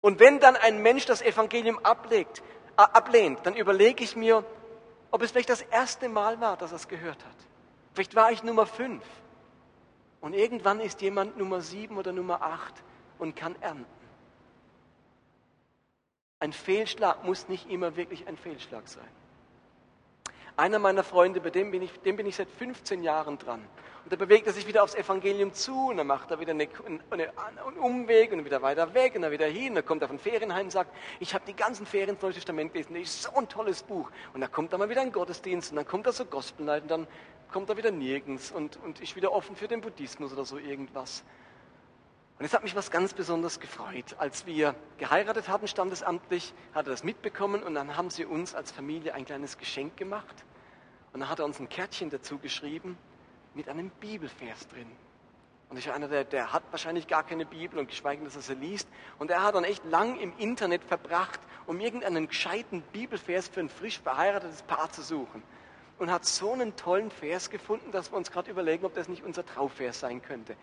Und 0.00 0.20
wenn 0.20 0.38
dann 0.38 0.54
ein 0.54 0.80
Mensch 0.80 1.06
das 1.06 1.22
Evangelium 1.22 1.84
ablegt, 1.84 2.40
äh, 2.76 2.82
ablehnt, 2.82 3.40
dann 3.42 3.56
überlege 3.56 4.04
ich 4.04 4.14
mir, 4.14 4.44
ob 5.10 5.22
es 5.22 5.32
vielleicht 5.32 5.50
das 5.50 5.62
erste 5.62 6.08
Mal 6.08 6.40
war, 6.40 6.56
dass 6.56 6.70
er 6.70 6.76
es 6.76 6.86
gehört 6.86 7.24
hat. 7.24 7.36
Vielleicht 7.94 8.14
war 8.14 8.30
ich 8.30 8.44
Nummer 8.44 8.64
fünf. 8.64 9.02
Und 10.20 10.34
irgendwann 10.34 10.78
ist 10.78 11.02
jemand 11.02 11.36
Nummer 11.36 11.60
sieben 11.62 11.96
oder 11.96 12.12
Nummer 12.12 12.42
acht 12.42 12.74
und 13.18 13.34
kann 13.34 13.56
ernten. 13.60 13.98
Ein 16.38 16.52
Fehlschlag 16.52 17.24
muss 17.24 17.48
nicht 17.48 17.68
immer 17.68 17.96
wirklich 17.96 18.28
ein 18.28 18.36
Fehlschlag 18.36 18.86
sein. 18.86 19.08
Einer 20.58 20.80
meiner 20.80 21.04
Freunde, 21.04 21.40
bei 21.40 21.50
dem 21.50 21.70
bin 21.70 21.82
ich, 21.82 21.92
dem 22.00 22.16
bin 22.16 22.26
ich 22.26 22.34
seit 22.34 22.50
15 22.50 23.04
Jahren 23.04 23.38
dran. 23.38 23.64
Und 24.02 24.12
da 24.12 24.16
bewegt 24.16 24.48
er 24.48 24.52
sich 24.52 24.66
wieder 24.66 24.82
aufs 24.82 24.96
Evangelium 24.96 25.54
zu 25.54 25.90
und 25.90 25.98
dann 25.98 26.08
macht 26.08 26.32
er 26.32 26.40
wieder 26.40 26.50
eine, 26.50 26.66
eine, 27.10 27.30
einen 27.38 27.78
Umweg 27.78 28.32
und 28.32 28.44
wieder 28.44 28.60
weiter 28.60 28.92
weg 28.92 29.14
und 29.14 29.22
dann 29.22 29.30
wieder 29.30 29.46
hin. 29.46 29.68
Und 29.68 29.74
dann 29.76 29.86
kommt 29.86 30.02
er 30.02 30.08
von 30.08 30.18
Ferienheim 30.18 30.64
und 30.66 30.72
sagt, 30.72 30.92
ich 31.20 31.32
habe 31.32 31.44
die 31.46 31.54
ganzen 31.54 31.86
Ferien 31.86 32.16
Neue 32.20 32.32
Testament 32.32 32.72
gelesen, 32.72 32.94
das 32.94 33.02
ist 33.04 33.22
so 33.22 33.36
ein 33.36 33.48
tolles 33.48 33.84
Buch. 33.84 34.10
Und 34.34 34.40
dann 34.40 34.50
kommt 34.50 34.72
er 34.72 34.78
mal 34.78 34.88
wieder 34.88 35.00
ein 35.00 35.12
Gottesdienst 35.12 35.70
und 35.70 35.76
dann 35.76 35.86
kommt 35.86 36.06
er 36.06 36.12
so 36.12 36.24
Gospelnight 36.24 36.82
und 36.82 36.90
dann 36.90 37.06
kommt 37.52 37.70
er 37.70 37.76
wieder 37.76 37.92
nirgends 37.92 38.50
und, 38.50 38.78
und 38.82 39.00
ist 39.00 39.14
wieder 39.14 39.30
offen 39.30 39.54
für 39.54 39.68
den 39.68 39.80
Buddhismus 39.80 40.32
oder 40.32 40.44
so 40.44 40.58
irgendwas. 40.58 41.22
Und 42.38 42.44
es 42.44 42.54
hat 42.54 42.62
mich 42.62 42.76
was 42.76 42.92
ganz 42.92 43.14
besonders 43.14 43.58
gefreut. 43.58 44.14
Als 44.18 44.46
wir 44.46 44.76
geheiratet 44.96 45.48
hatten, 45.48 45.66
standesamtlich, 45.66 46.54
hat 46.72 46.86
er 46.86 46.90
das 46.90 47.02
mitbekommen 47.02 47.64
und 47.64 47.74
dann 47.74 47.96
haben 47.96 48.10
sie 48.10 48.24
uns 48.24 48.54
als 48.54 48.70
Familie 48.70 49.14
ein 49.14 49.24
kleines 49.24 49.58
Geschenk 49.58 49.96
gemacht. 49.96 50.44
Und 51.12 51.20
dann 51.20 51.28
hat 51.28 51.40
er 51.40 51.46
uns 51.46 51.58
ein 51.58 51.68
Kärtchen 51.68 52.10
dazu 52.10 52.38
geschrieben 52.38 52.96
mit 53.54 53.68
einem 53.68 53.90
Bibelvers 53.90 54.68
drin. 54.68 54.86
Und 55.68 55.78
ich 55.78 55.88
war 55.88 55.94
einer, 55.94 56.06
der, 56.06 56.24
der 56.24 56.52
hat 56.52 56.62
wahrscheinlich 56.70 57.08
gar 57.08 57.24
keine 57.24 57.44
Bibel 57.44 57.78
und 57.78 57.88
geschweige, 57.88 58.24
dass 58.24 58.36
er 58.36 58.42
sie 58.42 58.54
liest. 58.54 58.88
Und 59.18 59.32
er 59.32 59.42
hat 59.42 59.56
dann 59.56 59.64
echt 59.64 59.84
lang 59.84 60.18
im 60.18 60.32
Internet 60.38 60.84
verbracht, 60.84 61.40
um 61.66 61.80
irgendeinen 61.80 62.28
gescheiten 62.28 62.82
Bibelvers 62.92 63.48
für 63.48 63.60
ein 63.60 63.68
frisch 63.68 64.00
verheiratetes 64.00 64.62
Paar 64.62 64.90
zu 64.92 65.02
suchen. 65.02 65.42
Und 65.98 66.12
hat 66.12 66.24
so 66.24 66.52
einen 66.52 66.76
tollen 66.76 67.10
Vers 67.10 67.50
gefunden, 67.50 67.90
dass 67.90 68.12
wir 68.12 68.16
uns 68.16 68.30
gerade 68.30 68.48
überlegen, 68.48 68.84
ob 68.84 68.94
das 68.94 69.08
nicht 69.08 69.24
unser 69.24 69.44
Trauvers 69.44 69.98
sein 69.98 70.22
könnte. 70.22 70.56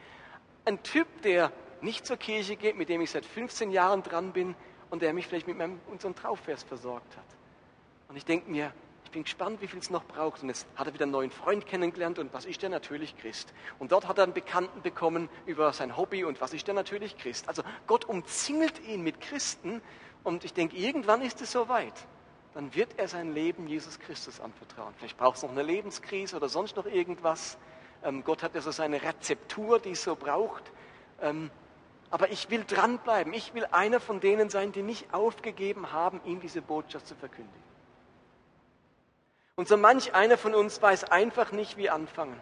Ein 0.64 0.82
Typ, 0.82 1.22
der 1.22 1.52
nicht 1.82 2.06
zur 2.06 2.18
Kirche 2.18 2.56
geht, 2.56 2.78
mit 2.78 2.90
dem 2.90 3.02
ich 3.02 3.12
seit 3.12 3.26
15 3.26 3.72
Jahren 3.72 4.04
dran 4.04 4.34
bin 4.34 4.56
und 4.90 5.02
der 5.02 5.14
mich 5.14 5.28
vielleicht 5.28 5.48
mit 5.48 5.58
meinem, 5.58 5.80
unserem 5.88 6.16
Trauvers 6.16 6.64
versorgt 6.64 7.18
hat. 7.18 7.26
Und 8.10 8.18
ich 8.18 8.26
denke 8.26 8.50
mir, 8.50 8.72
bin 9.16 9.24
gespannt, 9.24 9.62
wie 9.62 9.68
viel 9.68 9.80
es 9.80 9.90
noch 9.90 10.04
braucht. 10.04 10.44
Und 10.44 10.50
jetzt 10.50 10.68
hat 10.76 10.88
er 10.88 10.94
wieder 10.94 11.04
einen 11.04 11.14
neuen 11.14 11.32
Freund 11.32 11.66
kennengelernt 11.66 12.20
und 12.20 12.34
was 12.34 12.44
ist 12.44 12.62
der 12.62 12.70
natürlich 12.70 13.18
Christ. 13.18 13.54
Und 13.80 13.94
dort 13.94 14.10
hat 14.10 14.18
er 14.18 14.26
einen 14.26 14.34
Bekannten 14.34 14.82
bekommen 14.82 15.30
über 15.46 15.72
sein 15.72 15.96
Hobby 15.96 16.26
und 16.26 16.42
was 16.42 16.54
ist 16.54 16.68
der 16.68 16.76
natürlich 16.76 17.18
Christ. 17.18 17.48
Also 17.48 17.64
Gott 17.88 18.04
umzingelt 18.04 18.86
ihn 18.86 19.04
mit 19.04 19.22
Christen 19.22 19.82
und 20.26 20.44
ich 20.44 20.54
denke, 20.54 20.76
irgendwann 20.76 21.22
ist 21.22 21.42
es 21.42 21.54
soweit. 21.54 21.94
Dann 22.54 22.76
wird 22.76 23.00
er 23.00 23.08
sein 23.08 23.34
Leben 23.34 23.68
Jesus 23.68 24.00
Christus 24.00 24.42
anvertrauen. 24.42 24.94
Vielleicht 24.98 25.18
braucht 25.18 25.38
es 25.38 25.44
noch 25.44 25.52
eine 25.52 25.64
Lebenskrise 25.64 26.36
oder 26.36 26.50
sonst 26.50 26.76
noch 26.76 26.86
irgendwas. 26.86 27.58
Ähm, 28.04 28.22
Gott 28.26 28.44
hat 28.44 28.54
ja 28.54 28.60
so 28.60 28.72
seine 28.72 29.02
Rezeptur, 29.02 29.80
die 29.80 29.92
es 29.92 30.04
so 30.04 30.18
braucht. 30.18 30.64
Ähm, 31.22 31.52
aber 32.16 32.32
ich 32.32 32.50
will 32.50 32.64
dranbleiben. 32.64 33.34
Ich 33.34 33.54
will 33.54 33.66
einer 33.72 34.00
von 34.00 34.22
denen 34.22 34.50
sein, 34.50 34.72
die 34.72 34.84
nicht 34.84 35.14
aufgegeben 35.14 35.92
haben, 35.92 36.22
ihm 36.24 36.40
diese 36.40 36.62
Botschaft 36.62 37.08
zu 37.08 37.14
verkündigen. 37.14 37.62
Und 39.56 39.68
so 39.68 39.76
manch 39.76 40.14
einer 40.16 40.38
von 40.38 40.56
uns 40.56 40.82
weiß 40.82 41.12
einfach 41.12 41.52
nicht, 41.52 41.76
wie 41.76 41.90
anfangen. 41.90 42.40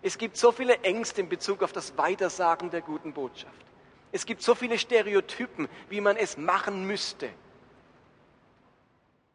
Es 0.00 0.16
gibt 0.16 0.38
so 0.38 0.52
viele 0.52 0.78
Ängste 0.78 1.20
in 1.20 1.28
Bezug 1.28 1.62
auf 1.62 1.70
das 1.70 1.98
Weitersagen 1.98 2.70
der 2.70 2.80
guten 2.80 3.12
Botschaft. 3.12 3.66
Es 4.10 4.24
gibt 4.24 4.40
so 4.40 4.54
viele 4.54 4.78
Stereotypen, 4.78 5.68
wie 5.90 6.00
man 6.00 6.16
es 6.16 6.38
machen 6.38 6.86
müsste. 6.86 7.28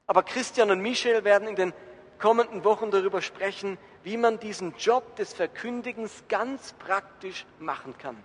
Aber 0.08 0.24
Christian 0.24 0.72
und 0.72 0.82
Michel 0.82 1.24
werden 1.24 1.48
in 1.48 1.56
den 1.56 1.74
kommenden 2.18 2.64
Wochen 2.64 2.90
darüber 2.90 3.22
sprechen, 3.22 3.78
wie 4.02 4.18
man 4.18 4.40
diesen 4.40 4.76
Job 4.78 5.16
des 5.18 5.32
Verkündigens 5.32 6.24
ganz 6.28 6.74
praktisch 6.74 7.46
machen 7.60 7.96
kann. 8.00 8.18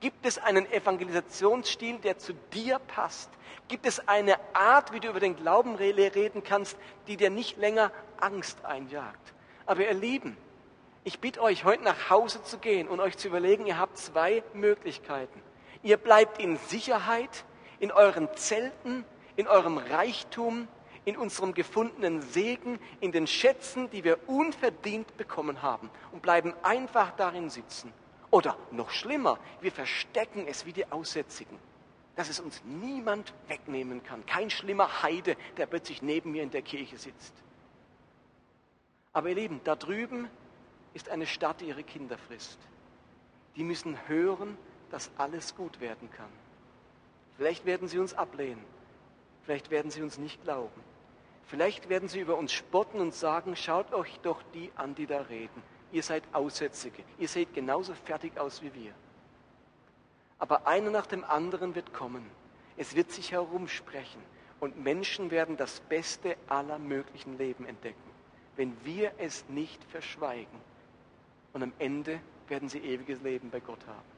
Gibt 0.00 0.26
es 0.26 0.38
einen 0.38 0.70
Evangelisationsstil, 0.70 1.98
der 1.98 2.18
zu 2.18 2.34
dir 2.52 2.78
passt? 2.78 3.30
Gibt 3.68 3.86
es 3.86 4.06
eine 4.06 4.36
Art, 4.54 4.92
wie 4.92 5.00
du 5.00 5.08
über 5.08 5.20
den 5.20 5.36
Glauben 5.36 5.74
reden 5.74 6.44
kannst, 6.44 6.76
die 7.06 7.16
dir 7.16 7.30
nicht 7.30 7.56
länger 7.56 7.90
Angst 8.18 8.64
einjagt? 8.64 9.32
Aber 9.64 9.82
ihr 9.82 9.94
Lieben, 9.94 10.36
ich 11.02 11.18
bitte 11.18 11.40
euch, 11.40 11.64
heute 11.64 11.82
nach 11.82 12.10
Hause 12.10 12.42
zu 12.42 12.58
gehen 12.58 12.88
und 12.88 13.00
euch 13.00 13.16
zu 13.16 13.28
überlegen, 13.28 13.66
ihr 13.66 13.78
habt 13.78 13.96
zwei 13.96 14.42
Möglichkeiten. 14.52 15.40
Ihr 15.82 15.96
bleibt 15.96 16.42
in 16.42 16.56
Sicherheit, 16.56 17.44
in 17.78 17.90
euren 17.90 18.28
Zelten, 18.36 19.04
in 19.36 19.48
eurem 19.48 19.78
Reichtum, 19.78 20.68
in 21.04 21.16
unserem 21.16 21.54
gefundenen 21.54 22.20
Segen, 22.20 22.78
in 23.00 23.12
den 23.12 23.26
Schätzen, 23.26 23.88
die 23.90 24.04
wir 24.04 24.18
unverdient 24.28 25.16
bekommen 25.16 25.62
haben 25.62 25.90
und 26.12 26.22
bleiben 26.22 26.52
einfach 26.62 27.12
darin 27.16 27.48
sitzen. 27.50 27.92
Oder 28.36 28.54
noch 28.70 28.90
schlimmer, 28.90 29.38
wir 29.62 29.72
verstecken 29.72 30.46
es 30.46 30.66
wie 30.66 30.74
die 30.74 30.92
Aussätzigen, 30.92 31.58
dass 32.16 32.28
es 32.28 32.38
uns 32.38 32.62
niemand 32.66 33.32
wegnehmen 33.48 34.02
kann. 34.02 34.26
Kein 34.26 34.50
schlimmer 34.50 35.02
Heide, 35.02 35.38
der 35.56 35.64
plötzlich 35.64 36.02
neben 36.02 36.32
mir 36.32 36.42
in 36.42 36.50
der 36.50 36.60
Kirche 36.60 36.98
sitzt. 36.98 37.32
Aber 39.14 39.30
ihr 39.30 39.36
Lieben, 39.36 39.62
da 39.64 39.74
drüben 39.74 40.28
ist 40.92 41.08
eine 41.08 41.26
Stadt, 41.26 41.62
die 41.62 41.68
ihre 41.68 41.82
Kinder 41.82 42.18
frisst. 42.18 42.58
Die 43.56 43.64
müssen 43.64 43.96
hören, 44.06 44.58
dass 44.90 45.10
alles 45.16 45.54
gut 45.54 45.80
werden 45.80 46.10
kann. 46.10 46.28
Vielleicht 47.38 47.64
werden 47.64 47.88
sie 47.88 47.98
uns 47.98 48.12
ablehnen. 48.12 48.62
Vielleicht 49.44 49.70
werden 49.70 49.90
sie 49.90 50.02
uns 50.02 50.18
nicht 50.18 50.44
glauben. 50.44 50.82
Vielleicht 51.46 51.88
werden 51.88 52.10
sie 52.10 52.20
über 52.20 52.36
uns 52.36 52.52
spotten 52.52 53.00
und 53.00 53.14
sagen, 53.14 53.56
schaut 53.56 53.94
euch 53.94 54.20
doch 54.20 54.42
die 54.52 54.70
an, 54.76 54.94
die 54.94 55.06
da 55.06 55.22
reden. 55.22 55.62
Ihr 55.92 56.02
seid 56.02 56.22
Aussätzige. 56.32 57.02
Ihr 57.18 57.28
seht 57.28 57.54
genauso 57.54 57.94
fertig 57.94 58.38
aus 58.38 58.62
wie 58.62 58.74
wir. 58.74 58.92
Aber 60.38 60.66
einer 60.66 60.90
nach 60.90 61.06
dem 61.06 61.24
anderen 61.24 61.74
wird 61.74 61.92
kommen. 61.92 62.24
Es 62.76 62.94
wird 62.94 63.10
sich 63.10 63.32
herumsprechen. 63.32 64.20
Und 64.60 64.82
Menschen 64.82 65.30
werden 65.30 65.56
das 65.56 65.80
Beste 65.80 66.36
aller 66.48 66.78
möglichen 66.78 67.36
Leben 67.38 67.66
entdecken, 67.66 68.10
wenn 68.56 68.76
wir 68.84 69.12
es 69.18 69.44
nicht 69.48 69.82
verschweigen. 69.84 70.58
Und 71.52 71.62
am 71.62 71.72
Ende 71.78 72.20
werden 72.48 72.68
sie 72.68 72.78
ewiges 72.78 73.22
Leben 73.22 73.50
bei 73.50 73.60
Gott 73.60 73.86
haben. 73.86 74.16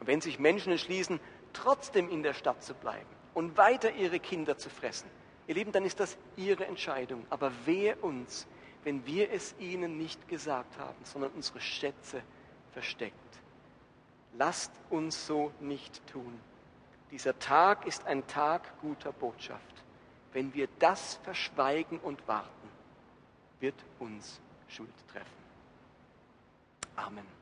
Und 0.00 0.06
wenn 0.06 0.20
sich 0.20 0.38
Menschen 0.38 0.72
entschließen, 0.72 1.20
trotzdem 1.52 2.10
in 2.10 2.22
der 2.22 2.34
Stadt 2.34 2.62
zu 2.62 2.74
bleiben 2.74 3.08
und 3.34 3.56
weiter 3.56 3.92
ihre 3.92 4.20
Kinder 4.20 4.58
zu 4.58 4.68
fressen, 4.68 5.08
Ihr 5.46 5.56
Lieben, 5.56 5.72
dann 5.72 5.84
ist 5.84 6.00
das 6.00 6.16
Ihre 6.36 6.66
Entscheidung. 6.66 7.26
Aber 7.30 7.52
wehe 7.66 7.96
uns, 7.96 8.46
wenn 8.84 9.06
wir 9.06 9.30
es 9.30 9.54
ihnen 9.58 9.98
nicht 9.98 10.28
gesagt 10.28 10.78
haben, 10.78 11.04
sondern 11.04 11.30
unsere 11.32 11.60
Schätze 11.60 12.22
versteckt. 12.72 13.16
Lasst 14.34 14.72
uns 14.90 15.26
so 15.26 15.52
nicht 15.60 16.04
tun. 16.06 16.40
Dieser 17.10 17.38
Tag 17.38 17.86
ist 17.86 18.06
ein 18.06 18.26
Tag 18.26 18.80
guter 18.80 19.12
Botschaft. 19.12 19.84
Wenn 20.32 20.54
wir 20.54 20.68
das 20.78 21.20
verschweigen 21.22 21.98
und 21.98 22.26
warten, 22.26 22.68
wird 23.60 23.74
uns 23.98 24.40
Schuld 24.68 24.90
treffen. 25.12 25.26
Amen. 26.96 27.41